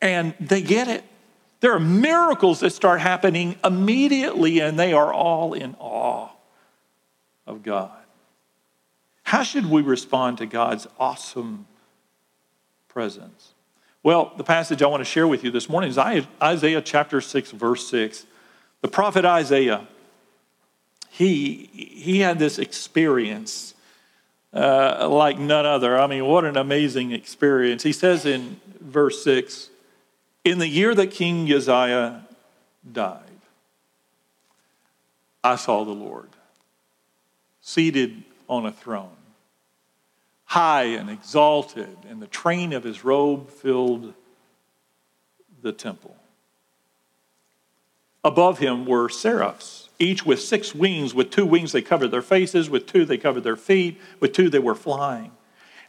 and 0.01 0.33
they 0.39 0.61
get 0.61 0.87
it. 0.87 1.03
There 1.59 1.73
are 1.73 1.79
miracles 1.79 2.59
that 2.59 2.71
start 2.71 3.01
happening 3.01 3.55
immediately, 3.63 4.59
and 4.59 4.77
they 4.77 4.93
are 4.93 5.11
all 5.11 5.53
in 5.53 5.75
awe 5.79 6.29
of 7.47 7.63
God. 7.63 7.91
How 9.23 9.43
should 9.43 9.65
we 9.65 9.81
respond 9.81 10.37
to 10.37 10.45
God's 10.45 10.87
awesome 10.99 11.65
presence? 12.87 13.53
Well, 14.03 14.31
the 14.37 14.43
passage 14.43 14.81
I 14.81 14.87
want 14.87 15.01
to 15.01 15.05
share 15.05 15.27
with 15.27 15.43
you 15.43 15.51
this 15.51 15.67
morning 15.67 15.89
is 15.89 15.97
Isaiah 15.97 16.81
chapter 16.81 17.19
6, 17.19 17.51
verse 17.51 17.87
6. 17.89 18.25
The 18.81 18.87
prophet 18.87 19.25
Isaiah, 19.25 19.87
he, 21.09 21.69
he 21.73 22.19
had 22.19 22.37
this 22.39 22.59
experience 22.59 23.73
uh, 24.53 25.07
like 25.09 25.39
none 25.39 25.65
other. 25.65 25.99
I 25.99 26.07
mean, 26.07 26.25
what 26.25 26.45
an 26.45 26.55
amazing 26.55 27.11
experience. 27.11 27.83
He 27.83 27.91
says 27.91 28.25
in 28.25 28.61
verse 28.79 29.23
6 29.23 29.71
In 30.47 30.59
the 30.59 30.67
year 30.69 30.95
that 30.95 31.11
King 31.11 31.51
Uzziah 31.51 32.25
died, 32.89 33.19
I 35.43 35.57
saw 35.57 35.83
the 35.83 35.91
Lord 35.91 36.29
seated 37.59 38.23
on 38.47 38.65
a 38.65 38.71
throne, 38.71 39.17
high 40.45 40.83
and 40.83 41.09
exalted, 41.09 41.97
and 42.07 42.21
the 42.21 42.27
train 42.27 42.71
of 42.71 42.85
his 42.85 43.03
robe 43.03 43.49
filled 43.49 44.13
the 45.61 45.73
temple. 45.73 46.15
Above 48.23 48.59
him 48.59 48.85
were 48.85 49.09
seraphs, 49.09 49.89
each 49.99 50.25
with 50.25 50.39
six 50.39 50.73
wings. 50.73 51.13
With 51.13 51.29
two 51.29 51.45
wings 51.45 51.73
they 51.73 51.81
covered 51.81 52.11
their 52.11 52.21
faces, 52.21 52.69
with 52.69 52.87
two 52.87 53.03
they 53.03 53.17
covered 53.17 53.43
their 53.43 53.57
feet, 53.57 53.99
with 54.21 54.31
two 54.31 54.49
they 54.49 54.59
were 54.59 54.75
flying. 54.75 55.31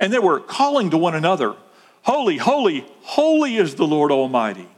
And 0.00 0.12
they 0.12 0.18
were 0.18 0.40
calling 0.40 0.90
to 0.90 0.98
one 0.98 1.14
another, 1.14 1.54
Holy, 2.08 2.38
holy, 2.38 2.86
holy 3.02 3.56
is 3.56 3.74
the 3.74 3.86
Lord 3.86 4.10
Almighty. 4.10 4.68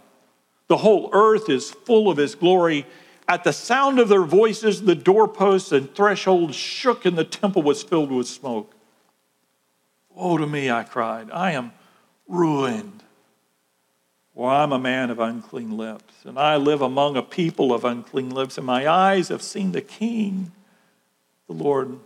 The 0.66 0.78
whole 0.78 1.10
earth 1.12 1.48
is 1.48 1.70
full 1.70 2.10
of 2.10 2.16
his 2.16 2.34
glory. 2.34 2.86
At 3.28 3.44
the 3.44 3.52
sound 3.52 4.00
of 4.00 4.08
their 4.08 4.24
voices, 4.24 4.82
the 4.82 4.96
doorposts 4.96 5.70
and 5.70 5.94
thresholds 5.94 6.56
shook, 6.56 7.04
and 7.04 7.16
the 7.16 7.24
temple 7.24 7.62
was 7.62 7.82
filled 7.82 8.10
with 8.10 8.26
smoke. 8.26 8.74
Woe 10.10 10.38
to 10.38 10.46
me, 10.46 10.70
I 10.70 10.82
cried. 10.82 11.30
I 11.30 11.52
am 11.52 11.72
ruined 12.26 13.00
for 14.34 14.50
I'm 14.50 14.72
a 14.72 14.78
man 14.78 15.10
of 15.10 15.18
unclean 15.18 15.76
lips, 15.76 16.14
and 16.24 16.38
I 16.38 16.56
live 16.56 16.80
among 16.80 17.16
a 17.16 17.22
people 17.22 17.72
of 17.74 17.84
unclean 17.84 18.30
lips, 18.30 18.56
and 18.56 18.66
my 18.66 18.88
eyes 18.88 19.28
have 19.28 19.42
seen 19.42 19.72
the 19.72 19.82
King, 19.82 20.52
the 21.46 21.52
Lord 21.52 21.98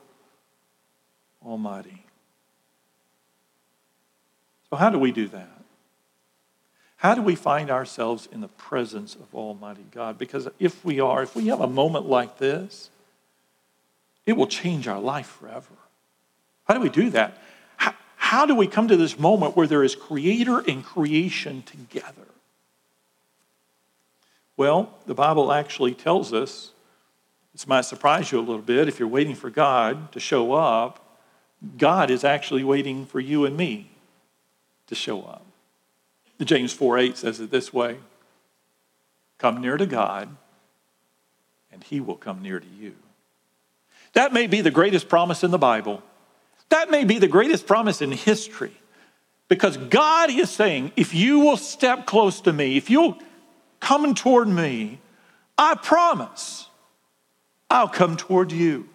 Almighty. 1.44 2.03
So, 4.74 4.78
how 4.78 4.90
do 4.90 4.98
we 4.98 5.12
do 5.12 5.28
that? 5.28 5.62
How 6.96 7.14
do 7.14 7.22
we 7.22 7.37
find 7.37 7.70
ourselves 7.70 8.28
in 8.32 8.40
the 8.40 8.48
presence 8.48 9.14
of 9.14 9.32
Almighty 9.32 9.84
God? 9.92 10.18
Because 10.18 10.48
if 10.58 10.84
we 10.84 10.98
are, 10.98 11.22
if 11.22 11.37
we 11.37 11.46
have 11.46 11.60
a 11.60 11.68
moment 11.68 12.06
like 12.06 12.38
this, 12.38 12.90
it 14.26 14.32
will 14.32 14.48
change 14.48 14.88
our 14.88 14.98
life 14.98 15.28
forever. 15.28 15.76
How 16.64 16.74
do 16.74 16.80
we 16.80 16.88
do 16.88 17.08
that? 17.10 17.40
How 18.16 18.46
do 18.46 18.56
we 18.56 18.66
come 18.66 18.88
to 18.88 18.96
this 18.96 19.16
moment 19.16 19.56
where 19.56 19.68
there 19.68 19.84
is 19.84 19.94
creator 19.94 20.58
and 20.58 20.84
creation 20.84 21.62
together? 21.62 22.26
Well, 24.56 24.92
the 25.06 25.14
Bible 25.14 25.52
actually 25.52 25.94
tells 25.94 26.32
us, 26.32 26.72
this 27.52 27.68
might 27.68 27.82
surprise 27.82 28.32
you 28.32 28.40
a 28.40 28.40
little 28.40 28.58
bit 28.58 28.88
if 28.88 28.98
you're 28.98 29.06
waiting 29.06 29.37
for 29.37 29.50
God 29.50 30.10
to 30.10 30.18
show 30.18 30.52
up, 30.52 31.20
God 31.78 32.10
is 32.10 32.24
actually 32.24 32.64
waiting 32.64 33.06
for 33.06 33.20
you 33.20 33.44
and 33.44 33.56
me 33.56 33.92
to 34.87 34.94
show 34.94 35.23
up. 35.23 35.44
James 36.42 36.73
4 36.73 36.99
8 36.99 37.16
says 37.16 37.40
it 37.40 37.51
this 37.51 37.73
way 37.73 37.99
Come 39.38 39.61
near 39.61 39.77
to 39.77 39.87
God, 39.87 40.37
and 41.73 41.83
he 41.83 42.01
will 42.01 42.16
come 42.16 42.42
near 42.42 42.61
to 42.61 42.66
you. 42.66 42.94
That 44.12 44.33
may 44.33 44.47
be 44.47 44.61
the 44.61 44.70
greatest 44.70 45.09
promise 45.09 45.42
in 45.44 45.51
the 45.51 45.59
Bible. 45.59 46.03
That 46.68 46.90
may 46.90 47.05
be 47.05 47.18
the 47.18 47.29
greatest 47.29 47.66
promise 47.66 48.01
in 48.01 48.11
history 48.12 48.73
because 49.49 49.77
God 49.77 50.31
is 50.31 50.51
saying, 50.51 50.92
if 50.97 51.14
you 51.14 51.40
will 51.40 51.57
step 51.57 52.07
close 52.07 52.40
to 52.42 52.53
me, 52.53 52.77
if 52.77 52.90
you'll 52.90 53.18
come 53.81 54.14
toward 54.14 54.49
me, 54.49 54.99
I 55.59 55.75
promise 55.75 56.68
I'll 57.70 57.88
come 57.88 58.16
toward 58.16 58.51
you. 58.51 58.88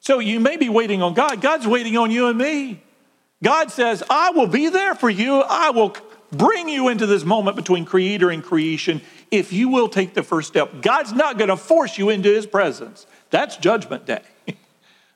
So 0.00 0.20
you 0.20 0.40
may 0.40 0.56
be 0.56 0.68
waiting 0.68 1.02
on 1.02 1.14
God. 1.14 1.40
God's 1.40 1.66
waiting 1.66 1.96
on 1.96 2.10
you 2.10 2.28
and 2.28 2.38
me. 2.38 2.82
God 3.42 3.70
says, 3.70 4.02
I 4.10 4.30
will 4.30 4.46
be 4.46 4.68
there 4.68 4.94
for 4.94 5.08
you. 5.08 5.42
I 5.42 5.70
will 5.70 5.96
bring 6.32 6.68
you 6.68 6.88
into 6.88 7.06
this 7.06 7.24
moment 7.24 7.56
between 7.56 7.84
creator 7.84 8.30
and 8.30 8.42
creation 8.42 9.00
if 9.30 9.52
you 9.52 9.68
will 9.68 9.88
take 9.88 10.14
the 10.14 10.22
first 10.22 10.48
step. 10.48 10.82
God's 10.82 11.12
not 11.12 11.38
going 11.38 11.48
to 11.48 11.56
force 11.56 11.98
you 11.98 12.10
into 12.10 12.28
his 12.28 12.46
presence. 12.46 13.06
That's 13.30 13.56
judgment 13.56 14.06
day. 14.06 14.22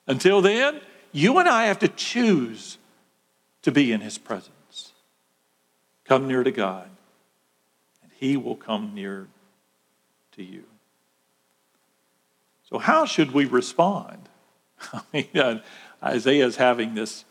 Until 0.07 0.41
then, 0.41 0.81
you 1.13 1.39
and 1.39 1.49
I 1.49 1.67
have 1.67 1.79
to 1.81 1.89
choose 1.89 2.79
to 3.63 3.71
be 3.71 3.93
in 3.93 4.01
His 4.01 4.19
presence. 4.19 4.93
Come 6.05 6.27
near 6.27 6.43
to 6.43 6.51
God, 6.51 6.89
and 8.03 8.11
He 8.17 8.37
will 8.37 8.57
come 8.57 8.95
near 8.95 9.29
to 10.33 10.43
you. 10.43 10.65
So, 12.69 12.79
how 12.79 13.05
should 13.05 13.33
we 13.33 13.45
respond? 13.45 14.29
I 14.93 15.03
mean, 15.13 15.29
uh, 15.35 15.61
Isaiah 16.03 16.47
is 16.47 16.57
having 16.57 16.95
this 16.95 17.25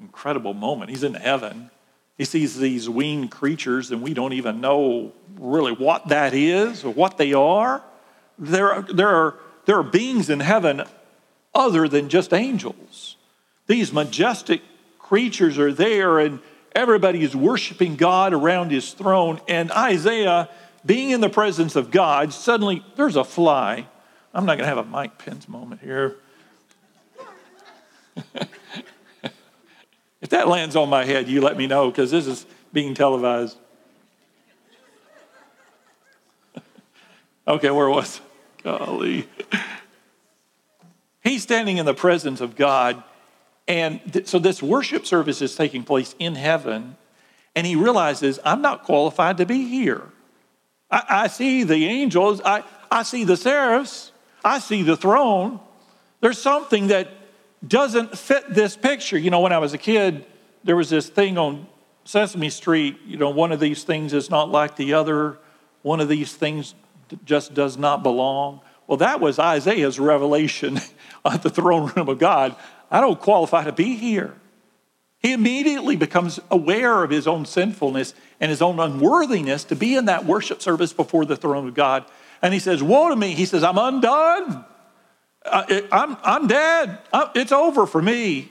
incredible 0.00 0.54
moment. 0.54 0.90
He's 0.90 1.04
in 1.04 1.14
heaven. 1.14 1.70
He 2.16 2.24
sees 2.24 2.58
these 2.58 2.88
winged 2.88 3.30
creatures, 3.30 3.90
and 3.90 4.00
we 4.02 4.14
don't 4.14 4.32
even 4.32 4.60
know 4.60 5.12
really 5.36 5.72
what 5.72 6.08
that 6.08 6.32
is 6.34 6.84
or 6.84 6.92
what 6.92 7.18
they 7.18 7.32
are. 7.32 7.82
There 8.38 8.72
are, 8.72 8.82
there 8.82 9.08
are, 9.08 9.38
there 9.66 9.78
are 9.78 9.82
beings 9.82 10.30
in 10.30 10.40
heaven 10.40 10.82
other 11.54 11.88
than 11.88 12.08
just 12.08 12.32
angels. 12.32 13.16
These 13.66 13.92
majestic 13.92 14.62
creatures 14.98 15.58
are 15.58 15.72
there, 15.72 16.18
and 16.18 16.40
everybody 16.74 17.22
is 17.22 17.34
worshiping 17.34 17.96
God 17.96 18.32
around 18.32 18.70
his 18.70 18.92
throne. 18.92 19.40
And 19.48 19.72
Isaiah, 19.72 20.48
being 20.84 21.10
in 21.10 21.20
the 21.20 21.30
presence 21.30 21.76
of 21.76 21.90
God, 21.90 22.32
suddenly 22.32 22.84
there's 22.96 23.16
a 23.16 23.24
fly. 23.24 23.86
I'm 24.32 24.46
not 24.46 24.58
going 24.58 24.68
to 24.68 24.74
have 24.74 24.78
a 24.78 24.84
Mike 24.84 25.18
Pence 25.18 25.48
moment 25.48 25.80
here. 25.80 26.16
if 30.24 30.30
that 30.30 30.48
lands 30.48 30.74
on 30.74 30.88
my 30.88 31.04
head, 31.04 31.28
you 31.28 31.42
let 31.42 31.58
me 31.58 31.66
know 31.66 31.90
because 31.90 32.10
this 32.10 32.26
is 32.26 32.46
being 32.72 32.94
televised. 32.94 33.58
okay, 37.46 37.70
where 37.70 37.90
was? 37.90 38.22
Golly. 38.62 39.28
He's 41.22 41.42
standing 41.42 41.76
in 41.76 41.84
the 41.84 41.92
presence 41.92 42.40
of 42.40 42.56
God, 42.56 43.02
and 43.68 44.00
th- 44.10 44.26
so 44.26 44.38
this 44.38 44.62
worship 44.62 45.04
service 45.04 45.42
is 45.42 45.54
taking 45.56 45.84
place 45.84 46.14
in 46.18 46.36
heaven, 46.36 46.96
and 47.54 47.66
he 47.66 47.76
realizes, 47.76 48.40
I'm 48.46 48.62
not 48.62 48.84
qualified 48.84 49.36
to 49.36 49.44
be 49.44 49.68
here. 49.68 50.04
I, 50.90 51.02
I 51.06 51.26
see 51.26 51.64
the 51.64 51.84
angels, 51.84 52.40
I, 52.42 52.64
I 52.90 53.02
see 53.02 53.24
the 53.24 53.36
seraphs, 53.36 54.10
I 54.42 54.58
see 54.58 54.82
the 54.82 54.96
throne. 54.96 55.60
There's 56.22 56.40
something 56.40 56.86
that 56.86 57.08
doesn't 57.68 58.18
fit 58.18 58.52
this 58.52 58.76
picture. 58.76 59.18
You 59.18 59.30
know, 59.30 59.40
when 59.40 59.52
I 59.52 59.58
was 59.58 59.72
a 59.72 59.78
kid, 59.78 60.24
there 60.64 60.76
was 60.76 60.90
this 60.90 61.08
thing 61.08 61.38
on 61.38 61.66
Sesame 62.04 62.50
Street, 62.50 62.98
you 63.06 63.16
know, 63.16 63.30
one 63.30 63.52
of 63.52 63.60
these 63.60 63.84
things 63.84 64.12
is 64.12 64.28
not 64.30 64.50
like 64.50 64.76
the 64.76 64.94
other, 64.94 65.38
one 65.82 66.00
of 66.00 66.08
these 66.08 66.34
things 66.34 66.74
just 67.24 67.54
does 67.54 67.76
not 67.78 68.02
belong. 68.02 68.60
Well, 68.86 68.98
that 68.98 69.20
was 69.20 69.38
Isaiah's 69.38 69.98
revelation 69.98 70.80
at 71.24 71.42
the 71.42 71.50
throne 71.50 71.90
room 71.94 72.08
of 72.08 72.18
God. 72.18 72.56
I 72.90 73.00
don't 73.00 73.20
qualify 73.20 73.64
to 73.64 73.72
be 73.72 73.96
here. 73.96 74.34
He 75.18 75.32
immediately 75.32 75.96
becomes 75.96 76.38
aware 76.50 77.02
of 77.02 77.08
his 77.08 77.26
own 77.26 77.46
sinfulness 77.46 78.12
and 78.40 78.50
his 78.50 78.60
own 78.60 78.78
unworthiness 78.78 79.64
to 79.64 79.76
be 79.76 79.94
in 79.94 80.04
that 80.04 80.26
worship 80.26 80.60
service 80.60 80.92
before 80.92 81.24
the 81.24 81.36
throne 81.36 81.66
of 81.66 81.72
God. 81.72 82.04
And 82.42 82.52
he 82.52 82.60
says, 82.60 82.82
Woe 82.82 83.08
to 83.08 83.16
me. 83.16 83.32
He 83.32 83.46
says, 83.46 83.64
I'm 83.64 83.78
undone. 83.78 84.66
Uh, 85.44 85.82
I'm, 85.92 86.16
I'm 86.22 86.46
dead. 86.46 86.98
Uh, 87.12 87.28
it's 87.34 87.52
over 87.52 87.86
for 87.86 88.00
me 88.00 88.50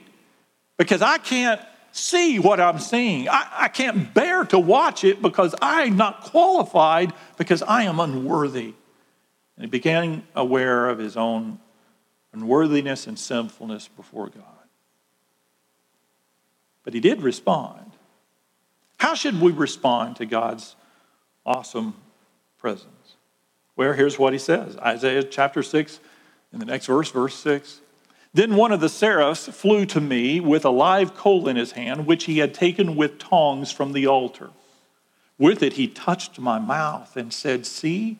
because 0.76 1.02
I 1.02 1.18
can't, 1.18 1.60
see 1.94 2.40
what 2.40 2.58
I'm 2.58 2.80
seeing. 2.80 3.28
I, 3.28 3.48
I 3.52 3.68
can't 3.68 4.12
bear 4.12 4.44
to 4.46 4.58
watch 4.58 5.04
it 5.04 5.22
because 5.22 5.54
I'm 5.62 5.96
not 5.96 6.22
qualified 6.22 7.12
because 7.38 7.62
I 7.62 7.84
am 7.84 8.00
unworthy. 8.00 8.74
And 9.56 9.64
he 9.64 9.66
became 9.66 10.24
aware 10.34 10.88
of 10.88 10.98
his 10.98 11.16
own 11.16 11.60
unworthiness 12.32 13.06
and 13.06 13.16
sinfulness 13.16 13.86
before 13.86 14.26
God. 14.26 14.42
But 16.82 16.94
he 16.94 17.00
did 17.00 17.22
respond. 17.22 17.92
How 18.98 19.14
should 19.14 19.40
we 19.40 19.52
respond 19.52 20.16
to 20.16 20.26
God's 20.26 20.74
awesome 21.46 21.94
presence? 22.58 23.14
Well, 23.76 23.92
here's 23.92 24.18
what 24.18 24.32
he 24.32 24.38
says 24.40 24.76
Isaiah 24.78 25.22
chapter 25.22 25.62
6, 25.62 26.00
in 26.54 26.60
the 26.60 26.66
next 26.66 26.86
verse, 26.86 27.10
verse 27.10 27.34
6. 27.34 27.80
Then 28.32 28.54
one 28.54 28.70
of 28.72 28.80
the 28.80 28.88
seraphs 28.88 29.48
flew 29.48 29.84
to 29.86 30.00
me 30.00 30.38
with 30.38 30.64
a 30.64 30.70
live 30.70 31.14
coal 31.14 31.48
in 31.48 31.56
his 31.56 31.72
hand, 31.72 32.06
which 32.06 32.24
he 32.24 32.38
had 32.38 32.54
taken 32.54 32.94
with 32.94 33.18
tongs 33.18 33.72
from 33.72 33.92
the 33.92 34.06
altar. 34.06 34.50
With 35.36 35.64
it, 35.64 35.74
he 35.74 35.88
touched 35.88 36.38
my 36.38 36.60
mouth 36.60 37.16
and 37.16 37.32
said, 37.32 37.66
See, 37.66 38.18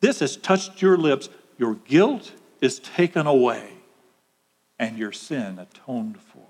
this 0.00 0.20
has 0.20 0.36
touched 0.36 0.80
your 0.80 0.96
lips. 0.96 1.28
Your 1.58 1.74
guilt 1.74 2.32
is 2.62 2.78
taken 2.78 3.26
away, 3.26 3.70
and 4.78 4.96
your 4.96 5.12
sin 5.12 5.58
atoned 5.58 6.20
for. 6.20 6.46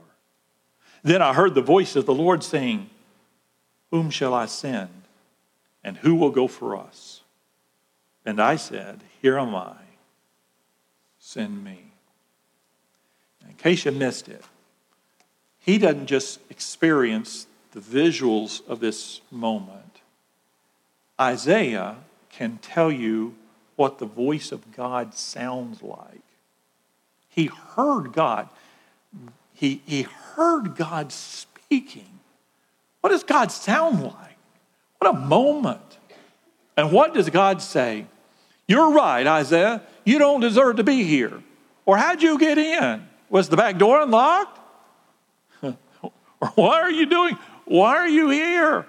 Then 1.02 1.20
I 1.20 1.35
heard 1.35 1.54
the 1.54 1.62
voice 1.62 1.96
of 1.96 2.07
the 2.07 2.14
Lord 2.14 2.44
saying, 2.44 2.90
Whom 3.90 4.11
shall 4.11 4.35
I 4.35 4.46
send, 4.46 5.02
and 5.83 5.96
who 5.96 6.14
will 6.14 6.31
go 6.31 6.46
for 6.46 6.76
us? 6.76 7.22
And 8.24 8.40
I 8.40 8.54
said, 8.54 9.02
Here 9.20 9.38
am 9.38 9.54
I, 9.54 9.88
send 11.28 11.62
me. 11.62 11.78
In 13.46 13.54
case 13.56 13.84
you 13.84 13.92
missed 13.92 14.28
it, 14.28 14.42
he 15.58 15.76
doesn't 15.76 16.06
just 16.06 16.40
experience 16.48 17.46
the 17.72 17.80
visuals 17.80 18.66
of 18.66 18.80
this 18.80 19.20
moment. 19.30 20.00
Isaiah 21.20 21.96
can 22.30 22.56
tell 22.62 22.90
you 22.90 23.34
what 23.76 23.98
the 23.98 24.06
voice 24.06 24.52
of 24.52 24.74
God 24.74 25.12
sounds 25.12 25.82
like. 25.82 26.22
He 27.28 27.46
heard 27.46 28.14
God. 28.14 28.48
He, 29.52 29.82
he 29.84 30.02
heard 30.02 30.76
God 30.76 31.12
speaking. 31.12 32.20
What 33.02 33.10
does 33.10 33.22
God 33.22 33.52
sound 33.52 34.02
like? 34.02 34.38
What 34.96 35.14
a 35.14 35.18
moment. 35.18 35.98
And 36.74 36.90
what 36.90 37.12
does 37.12 37.28
God 37.28 37.60
say? 37.60 38.06
You're 38.68 38.92
right, 38.92 39.26
Isaiah. 39.26 39.83
You 40.04 40.18
don't 40.18 40.40
deserve 40.40 40.76
to 40.76 40.85
be 40.85 41.02
here. 41.02 41.42
Or 41.87 41.96
how'd 41.96 42.22
you 42.22 42.38
get 42.38 42.59
in? 42.59 43.09
Was 43.31 43.48
the 43.48 43.57
back 43.57 43.78
door 43.78 44.02
unlocked? 44.02 44.61
or 45.62 45.72
what 46.54 46.83
are 46.83 46.90
you 46.90 47.07
doing? 47.07 47.37
Why 47.64 47.96
are 47.96 48.09
you 48.09 48.28
here? 48.28 48.87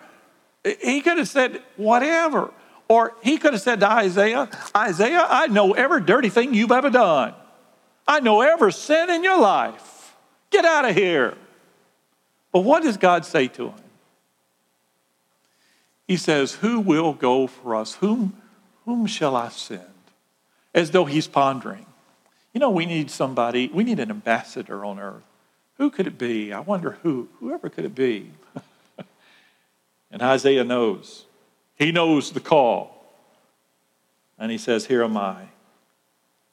He 0.82 1.02
could 1.02 1.18
have 1.18 1.30
said, 1.30 1.62
whatever. 1.78 2.52
Or 2.90 3.14
he 3.24 3.38
could 3.38 3.54
have 3.54 3.62
said 3.62 3.80
to 3.80 3.90
Isaiah, 3.90 4.50
Isaiah, 4.76 5.26
I 5.30 5.48
know 5.48 5.74
every 5.74 6.02
dirty 6.02 6.30
thing 6.30 6.54
you've 6.54 6.72
ever 6.72 6.90
done. 6.90 7.34
I 8.08 8.20
know 8.20 8.42
every 8.42 8.74
sin 8.74 9.10
in 9.10 9.24
your 9.24 9.40
life. 9.40 10.16
Get 10.50 10.66
out 10.66 10.86
of 10.86 10.96
here. 10.96 11.36
But 12.52 12.62
what 12.62 12.84
does 12.84 12.98
God 12.98 13.26
say 13.26 13.48
to 13.50 13.68
him? 13.70 13.80
He 16.08 16.18
says, 16.18 16.56
Who 16.56 16.80
will 16.80 17.14
go 17.14 17.46
for 17.46 17.76
us? 17.76 17.94
Whom, 17.96 18.42
whom 18.90 19.06
shall 19.06 19.36
I 19.36 19.50
send? 19.50 19.84
As 20.74 20.92
though 20.92 21.06
he's 21.06 21.28
pondering. 21.28 21.86
You 22.54 22.60
know, 22.60 22.72
we 22.72 22.86
need 22.88 23.12
somebody, 23.12 23.70
we 23.72 23.84
need 23.84 24.00
an 24.00 24.10
ambassador 24.10 24.84
on 24.84 25.00
earth. 25.00 25.24
Who 25.78 25.92
could 25.92 26.08
it 26.08 26.18
be? 26.18 26.52
I 26.52 26.60
wonder 26.60 26.98
who. 27.04 27.30
Whoever 27.40 27.70
could 27.70 27.86
it 27.86 27.94
be? 27.94 28.32
and 30.12 30.22
Isaiah 30.22 30.64
knows. 30.64 31.26
He 31.76 31.92
knows 31.92 32.32
the 32.32 32.40
call. 32.40 33.14
And 34.38 34.52
he 34.52 34.58
says, 34.58 34.88
Here 34.88 35.04
am 35.04 35.16
I. 35.16 35.50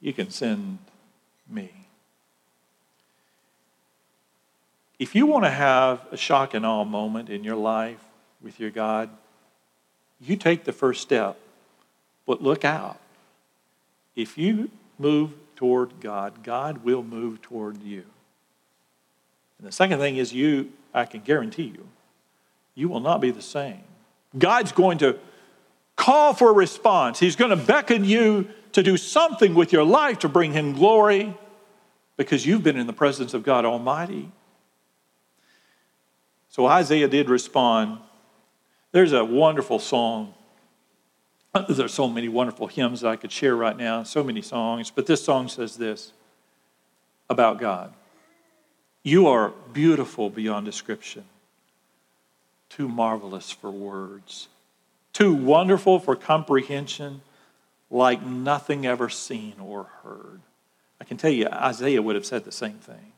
You 0.01 0.13
can 0.13 0.31
send 0.31 0.79
me. 1.49 1.71
If 4.99 5.15
you 5.15 5.27
want 5.27 5.45
to 5.45 5.51
have 5.51 6.07
a 6.13 6.17
shock 6.17 6.53
and 6.55 6.67
awe 6.67 6.85
moment 6.85 7.31
in 7.31 7.45
your 7.45 7.57
life 7.57 8.05
with 8.43 8.61
your 8.61 8.71
God, 8.71 9.09
you 10.21 10.37
take 10.37 10.65
the 10.65 10.73
first 10.73 11.01
step. 11.01 11.39
But 12.27 12.43
look 12.43 12.65
out. 12.65 12.99
If 14.15 14.37
you 14.37 14.71
move 14.99 15.33
toward 15.55 16.01
God, 16.01 16.43
God 16.43 16.85
will 16.85 17.03
move 17.03 17.41
toward 17.41 17.83
you. 17.83 18.05
And 19.59 19.67
the 19.67 19.73
second 19.73 19.99
thing 19.99 20.17
is, 20.17 20.33
you, 20.33 20.73
I 20.93 21.05
can 21.05 21.21
guarantee 21.21 21.65
you, 21.75 21.87
you 22.75 22.89
will 22.89 23.01
not 23.01 23.21
be 23.21 23.31
the 23.31 23.43
same. 23.43 23.83
God's 24.37 24.73
going 24.73 24.99
to 24.99 25.19
call 25.97 26.35
for 26.35 26.51
a 26.51 26.53
response. 26.53 27.19
He's 27.19 27.37
going 27.37 27.51
to 27.51 27.57
beckon 27.57 28.05
you 28.05 28.49
to 28.73 28.83
do 28.83 28.97
something 28.97 29.55
with 29.55 29.73
your 29.73 29.85
life 29.85 30.19
to 30.21 30.29
bring 30.29 30.53
Him 30.53 30.75
glory 30.75 31.35
because 32.17 32.45
you've 32.45 32.63
been 32.63 32.77
in 32.77 32.87
the 32.87 32.93
presence 32.93 33.33
of 33.33 33.43
God 33.43 33.65
Almighty. 33.65 34.31
So 36.51 36.67
Isaiah 36.67 37.09
did 37.09 37.29
respond. 37.29 37.99
There's 38.93 39.13
a 39.13 39.25
wonderful 39.25 39.79
song. 39.79 40.35
There's 41.69 41.95
so 41.95 42.09
many 42.09 42.29
wonderful 42.29 42.67
hymns 42.67 43.01
that 43.01 43.09
I 43.09 43.17
could 43.17 43.33
share 43.33 43.57
right 43.57 43.77
now, 43.77 44.03
so 44.03 44.23
many 44.23 44.43
songs, 44.43 44.91
but 44.91 45.07
this 45.07 45.25
song 45.25 45.49
says 45.49 45.77
this 45.77 46.13
about 47.29 47.59
God 47.59 47.93
You 49.03 49.29
are 49.29 49.53
beautiful 49.73 50.31
beyond 50.31 50.67
description, 50.67 51.25
too 52.69 52.89
marvelous 52.89 53.51
for 53.51 53.71
words, 53.71 54.49
too 55.13 55.35
wonderful 55.35 55.99
for 55.99 56.17
comprehension, 56.17 57.23
like 57.91 58.25
nothing 58.25 58.87
ever 58.87 59.09
seen 59.09 59.55
or 59.61 59.85
heard. 60.03 60.41
I 61.01 61.05
can 61.05 61.17
tell 61.17 61.31
you, 61.31 61.47
Isaiah 61.49 62.03
would 62.03 62.17
have 62.17 62.27
said 62.27 62.45
the 62.45 62.53
same 62.53 62.79
thing. 62.79 63.13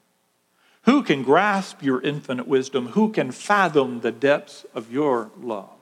Who 0.83 1.03
can 1.03 1.23
grasp 1.23 1.83
your 1.83 2.01
infinite 2.01 2.47
wisdom? 2.47 2.89
Who 2.89 3.11
can 3.13 3.31
fathom 3.31 4.01
the 4.01 4.13
depths 4.13 4.65
of 4.75 4.93
your 4.93 5.31
love? 5.41 5.78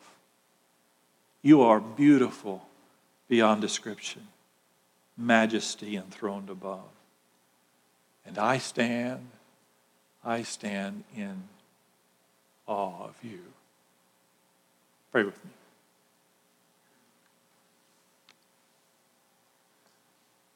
You 1.47 1.63
are 1.63 1.79
beautiful 1.79 2.67
beyond 3.29 3.61
description, 3.61 4.27
majesty 5.17 5.95
enthroned 5.95 6.51
above. 6.51 6.91
And 8.27 8.37
I 8.37 8.59
stand, 8.59 9.29
I 10.25 10.43
stand 10.43 11.05
in 11.17 11.45
awe 12.67 13.05
of 13.05 13.15
you. 13.23 13.39
Pray 15.13 15.23
with 15.23 15.37
me. 15.45 15.53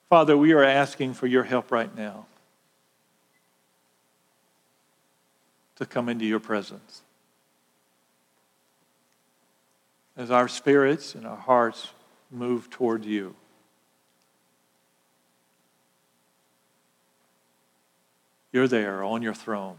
Father, 0.09 0.37
we 0.37 0.50
are 0.55 0.64
asking 0.64 1.14
for 1.14 1.29
your 1.29 1.44
help 1.44 1.70
right 1.70 1.96
now. 1.96 2.26
to 5.76 5.87
come 5.87 6.11
into 6.11 6.26
your 6.26 6.40
presence. 6.40 7.00
As 10.20 10.30
our 10.30 10.48
spirits 10.48 11.14
and 11.14 11.26
our 11.26 11.35
hearts 11.35 11.88
move 12.30 12.68
toward 12.68 13.06
you. 13.06 13.35
You're 18.52 18.68
there 18.68 19.02
on 19.02 19.22
your 19.22 19.33
throne, 19.33 19.78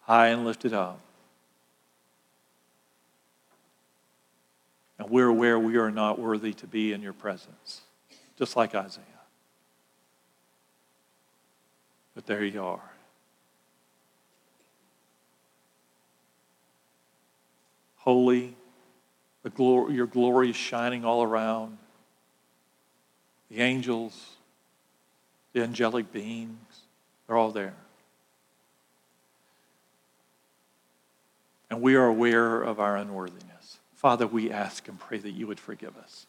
high 0.00 0.28
and 0.28 0.46
lifted 0.46 0.72
up. 0.72 0.98
And 4.98 5.10
we're 5.10 5.26
aware 5.26 5.58
we 5.58 5.76
are 5.76 5.90
not 5.90 6.18
worthy 6.18 6.54
to 6.54 6.66
be 6.66 6.94
in 6.94 7.02
your 7.02 7.12
presence, 7.12 7.82
just 8.38 8.56
like 8.56 8.74
Isaiah. 8.74 9.04
But 12.14 12.24
there 12.24 12.42
you 12.42 12.64
are. 12.64 12.90
holy. 18.00 18.56
The 19.42 19.50
glory, 19.50 19.94
your 19.94 20.06
glory 20.06 20.50
is 20.50 20.56
shining 20.56 21.04
all 21.04 21.22
around. 21.22 21.78
The 23.50 23.60
angels, 23.60 24.36
the 25.52 25.62
angelic 25.62 26.12
beings, 26.12 26.58
they're 27.26 27.36
all 27.36 27.50
there. 27.50 27.74
And 31.70 31.80
we 31.80 31.94
are 31.94 32.06
aware 32.06 32.62
of 32.62 32.80
our 32.80 32.96
unworthiness. 32.96 33.78
Father, 33.94 34.26
we 34.26 34.50
ask 34.50 34.88
and 34.88 34.98
pray 34.98 35.18
that 35.18 35.30
you 35.30 35.46
would 35.46 35.60
forgive 35.60 35.96
us. 35.96 36.26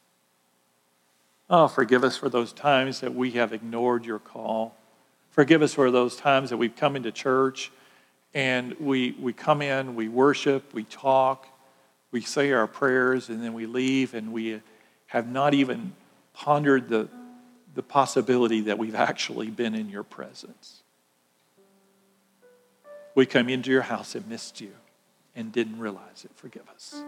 Oh, 1.49 1.67
forgive 1.67 2.03
us 2.03 2.15
for 2.15 2.29
those 2.29 2.53
times 2.53 3.01
that 3.01 3.13
we 3.13 3.31
have 3.31 3.51
ignored 3.51 4.05
your 4.05 4.19
call. 4.19 4.75
Forgive 5.31 5.61
us 5.61 5.73
for 5.73 5.91
those 5.91 6.15
times 6.15 6.49
that 6.49 6.57
we've 6.57 6.75
come 6.75 6.95
into 6.95 7.11
church 7.11 7.71
and 8.33 8.73
we, 8.79 9.11
we 9.19 9.33
come 9.33 9.61
in, 9.61 9.95
we 9.95 10.07
worship, 10.07 10.73
we 10.73 10.83
talk, 10.85 11.47
we 12.11 12.21
say 12.21 12.51
our 12.51 12.67
prayers 12.67 13.29
and 13.29 13.43
then 13.43 13.53
we 13.53 13.65
leave 13.65 14.13
and 14.13 14.33
we 14.33 14.61
have 15.07 15.29
not 15.29 15.53
even 15.53 15.93
pondered 16.33 16.89
the, 16.89 17.07
the 17.73 17.83
possibility 17.83 18.61
that 18.61 18.77
we've 18.77 18.95
actually 18.95 19.47
been 19.47 19.75
in 19.75 19.89
your 19.89 20.03
presence. 20.03 20.83
we 23.15 23.25
came 23.25 23.49
into 23.49 23.71
your 23.71 23.81
house 23.81 24.15
and 24.15 24.27
missed 24.27 24.61
you 24.61 24.71
and 25.35 25.51
didn't 25.51 25.79
realize 25.79 26.25
it. 26.25 26.31
Forgive 26.35 26.67
us. 26.69 27.03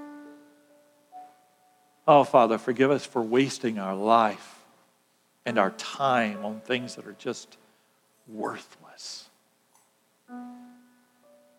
Oh, 2.07 2.23
Father, 2.23 2.57
forgive 2.57 2.91
us 2.91 3.05
for 3.05 3.21
wasting 3.21 3.79
our 3.79 3.95
life 3.95 4.59
and 5.45 5.57
our 5.57 5.71
time 5.71 6.43
on 6.43 6.59
things 6.59 6.95
that 6.95 7.07
are 7.07 7.15
just 7.17 7.57
worthless. 8.27 9.29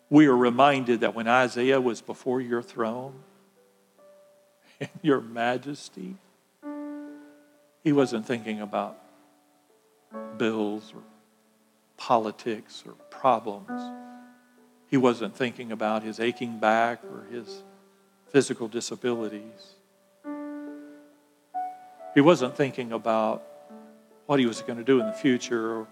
We 0.09 0.27
are 0.27 0.37
reminded 0.37 0.99
that 1.01 1.15
when 1.15 1.27
Isaiah 1.27 1.81
was 1.81 2.01
before 2.01 2.41
your 2.41 2.61
throne, 2.61 3.13
in 4.79 4.89
your 5.01 5.21
majesty, 5.21 6.15
he 7.83 7.91
wasn't 7.91 8.25
thinking 8.25 8.61
about 8.61 8.97
bills 10.37 10.91
or 10.95 11.01
politics 11.97 12.83
or 12.85 12.93
problems. 13.09 13.81
He 14.89 14.97
wasn't 14.97 15.35
thinking 15.35 15.71
about 15.71 16.03
his 16.03 16.19
aching 16.19 16.59
back 16.59 17.03
or 17.03 17.25
his 17.31 17.63
physical 18.29 18.67
disabilities. 18.67 19.75
He 22.13 22.21
wasn't 22.21 22.55
thinking 22.55 22.91
about 22.91 23.43
what 24.25 24.39
he 24.39 24.45
was 24.45 24.61
going 24.61 24.77
to 24.77 24.83
do 24.83 24.99
in 24.99 25.05
the 25.05 25.13
future 25.13 25.77
or 25.79 25.87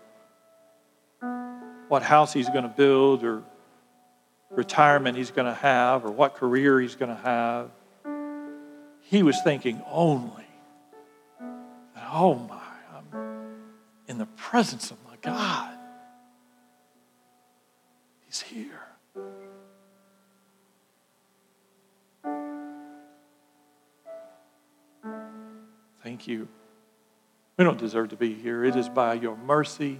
what 1.89 2.01
house 2.01 2.33
he's 2.33 2.49
going 2.49 2.63
to 2.63 2.69
build 2.69 3.23
or 3.23 3.43
retirement 4.49 5.17
he's 5.17 5.31
going 5.31 5.47
to 5.47 5.53
have 5.53 6.05
or 6.05 6.11
what 6.11 6.35
career 6.35 6.79
he's 6.79 6.95
going 6.95 7.15
to 7.15 7.21
have. 7.21 7.69
He 9.13 9.21
was 9.21 9.39
thinking 9.43 9.79
only 9.91 10.47
that, 11.39 12.09
oh 12.11 12.33
my, 12.33 12.59
I'm 12.91 13.53
in 14.07 14.17
the 14.17 14.25
presence 14.25 14.89
of 14.89 14.97
my 15.07 15.15
God. 15.21 15.77
He's 18.25 18.41
here. 18.41 18.81
Thank 26.01 26.27
you. 26.27 26.47
We 27.57 27.65
don't 27.65 27.77
deserve 27.77 28.09
to 28.09 28.15
be 28.15 28.33
here. 28.33 28.65
It 28.65 28.75
is 28.75 28.89
by 28.89 29.13
your 29.13 29.37
mercy 29.37 29.99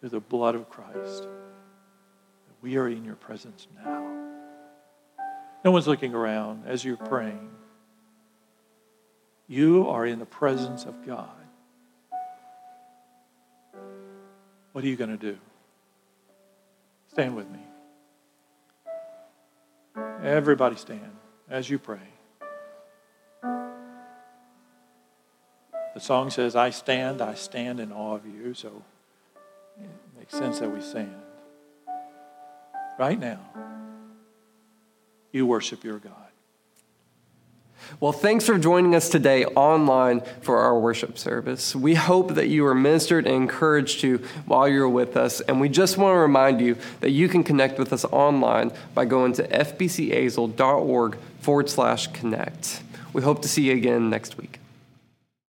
through 0.00 0.08
the 0.08 0.18
blood 0.18 0.56
of 0.56 0.68
Christ 0.68 1.22
that 1.22 2.56
we 2.60 2.76
are 2.76 2.88
in 2.88 3.04
your 3.04 3.14
presence 3.14 3.68
now. 3.84 4.04
No 5.64 5.70
one's 5.70 5.86
looking 5.86 6.12
around 6.12 6.64
as 6.66 6.84
you're 6.84 6.96
praying. 6.96 7.50
You 9.48 9.88
are 9.88 10.04
in 10.04 10.18
the 10.18 10.26
presence 10.26 10.84
of 10.84 11.06
God. 11.06 11.28
What 14.72 14.84
are 14.84 14.88
you 14.88 14.96
going 14.96 15.16
to 15.16 15.16
do? 15.16 15.38
Stand 17.12 17.36
with 17.36 17.48
me. 17.48 17.60
Everybody 20.22 20.76
stand 20.76 21.16
as 21.48 21.70
you 21.70 21.78
pray. 21.78 22.00
The 25.94 26.00
song 26.00 26.28
says, 26.28 26.54
I 26.54 26.68
stand, 26.70 27.22
I 27.22 27.32
stand 27.34 27.80
in 27.80 27.90
awe 27.90 28.16
of 28.16 28.26
you. 28.26 28.52
So 28.52 28.82
it 29.80 29.88
makes 30.18 30.34
sense 30.34 30.58
that 30.58 30.70
we 30.70 30.82
stand. 30.82 31.14
Right 32.98 33.18
now, 33.18 33.40
you 35.32 35.46
worship 35.46 35.84
your 35.84 35.98
God. 35.98 36.25
Well, 38.00 38.12
thanks 38.12 38.44
for 38.44 38.58
joining 38.58 38.94
us 38.94 39.08
today 39.08 39.44
online 39.44 40.22
for 40.42 40.58
our 40.58 40.78
worship 40.78 41.16
service. 41.18 41.74
We 41.74 41.94
hope 41.94 42.34
that 42.34 42.48
you 42.48 42.64
were 42.64 42.74
ministered 42.74 43.26
and 43.26 43.36
encouraged 43.36 44.00
to 44.00 44.18
while 44.44 44.68
you're 44.68 44.88
with 44.88 45.16
us. 45.16 45.40
And 45.40 45.60
we 45.60 45.68
just 45.68 45.96
want 45.96 46.14
to 46.14 46.18
remind 46.18 46.60
you 46.60 46.76
that 47.00 47.10
you 47.10 47.28
can 47.28 47.44
connect 47.44 47.78
with 47.78 47.92
us 47.92 48.04
online 48.06 48.72
by 48.94 49.04
going 49.04 49.32
to 49.34 49.48
fbcazle.org 49.48 51.16
forward 51.40 51.70
slash 51.70 52.08
connect. 52.08 52.82
We 53.12 53.22
hope 53.22 53.40
to 53.42 53.48
see 53.48 53.68
you 53.68 53.76
again 53.76 54.10
next 54.10 54.36
week. 54.36 54.58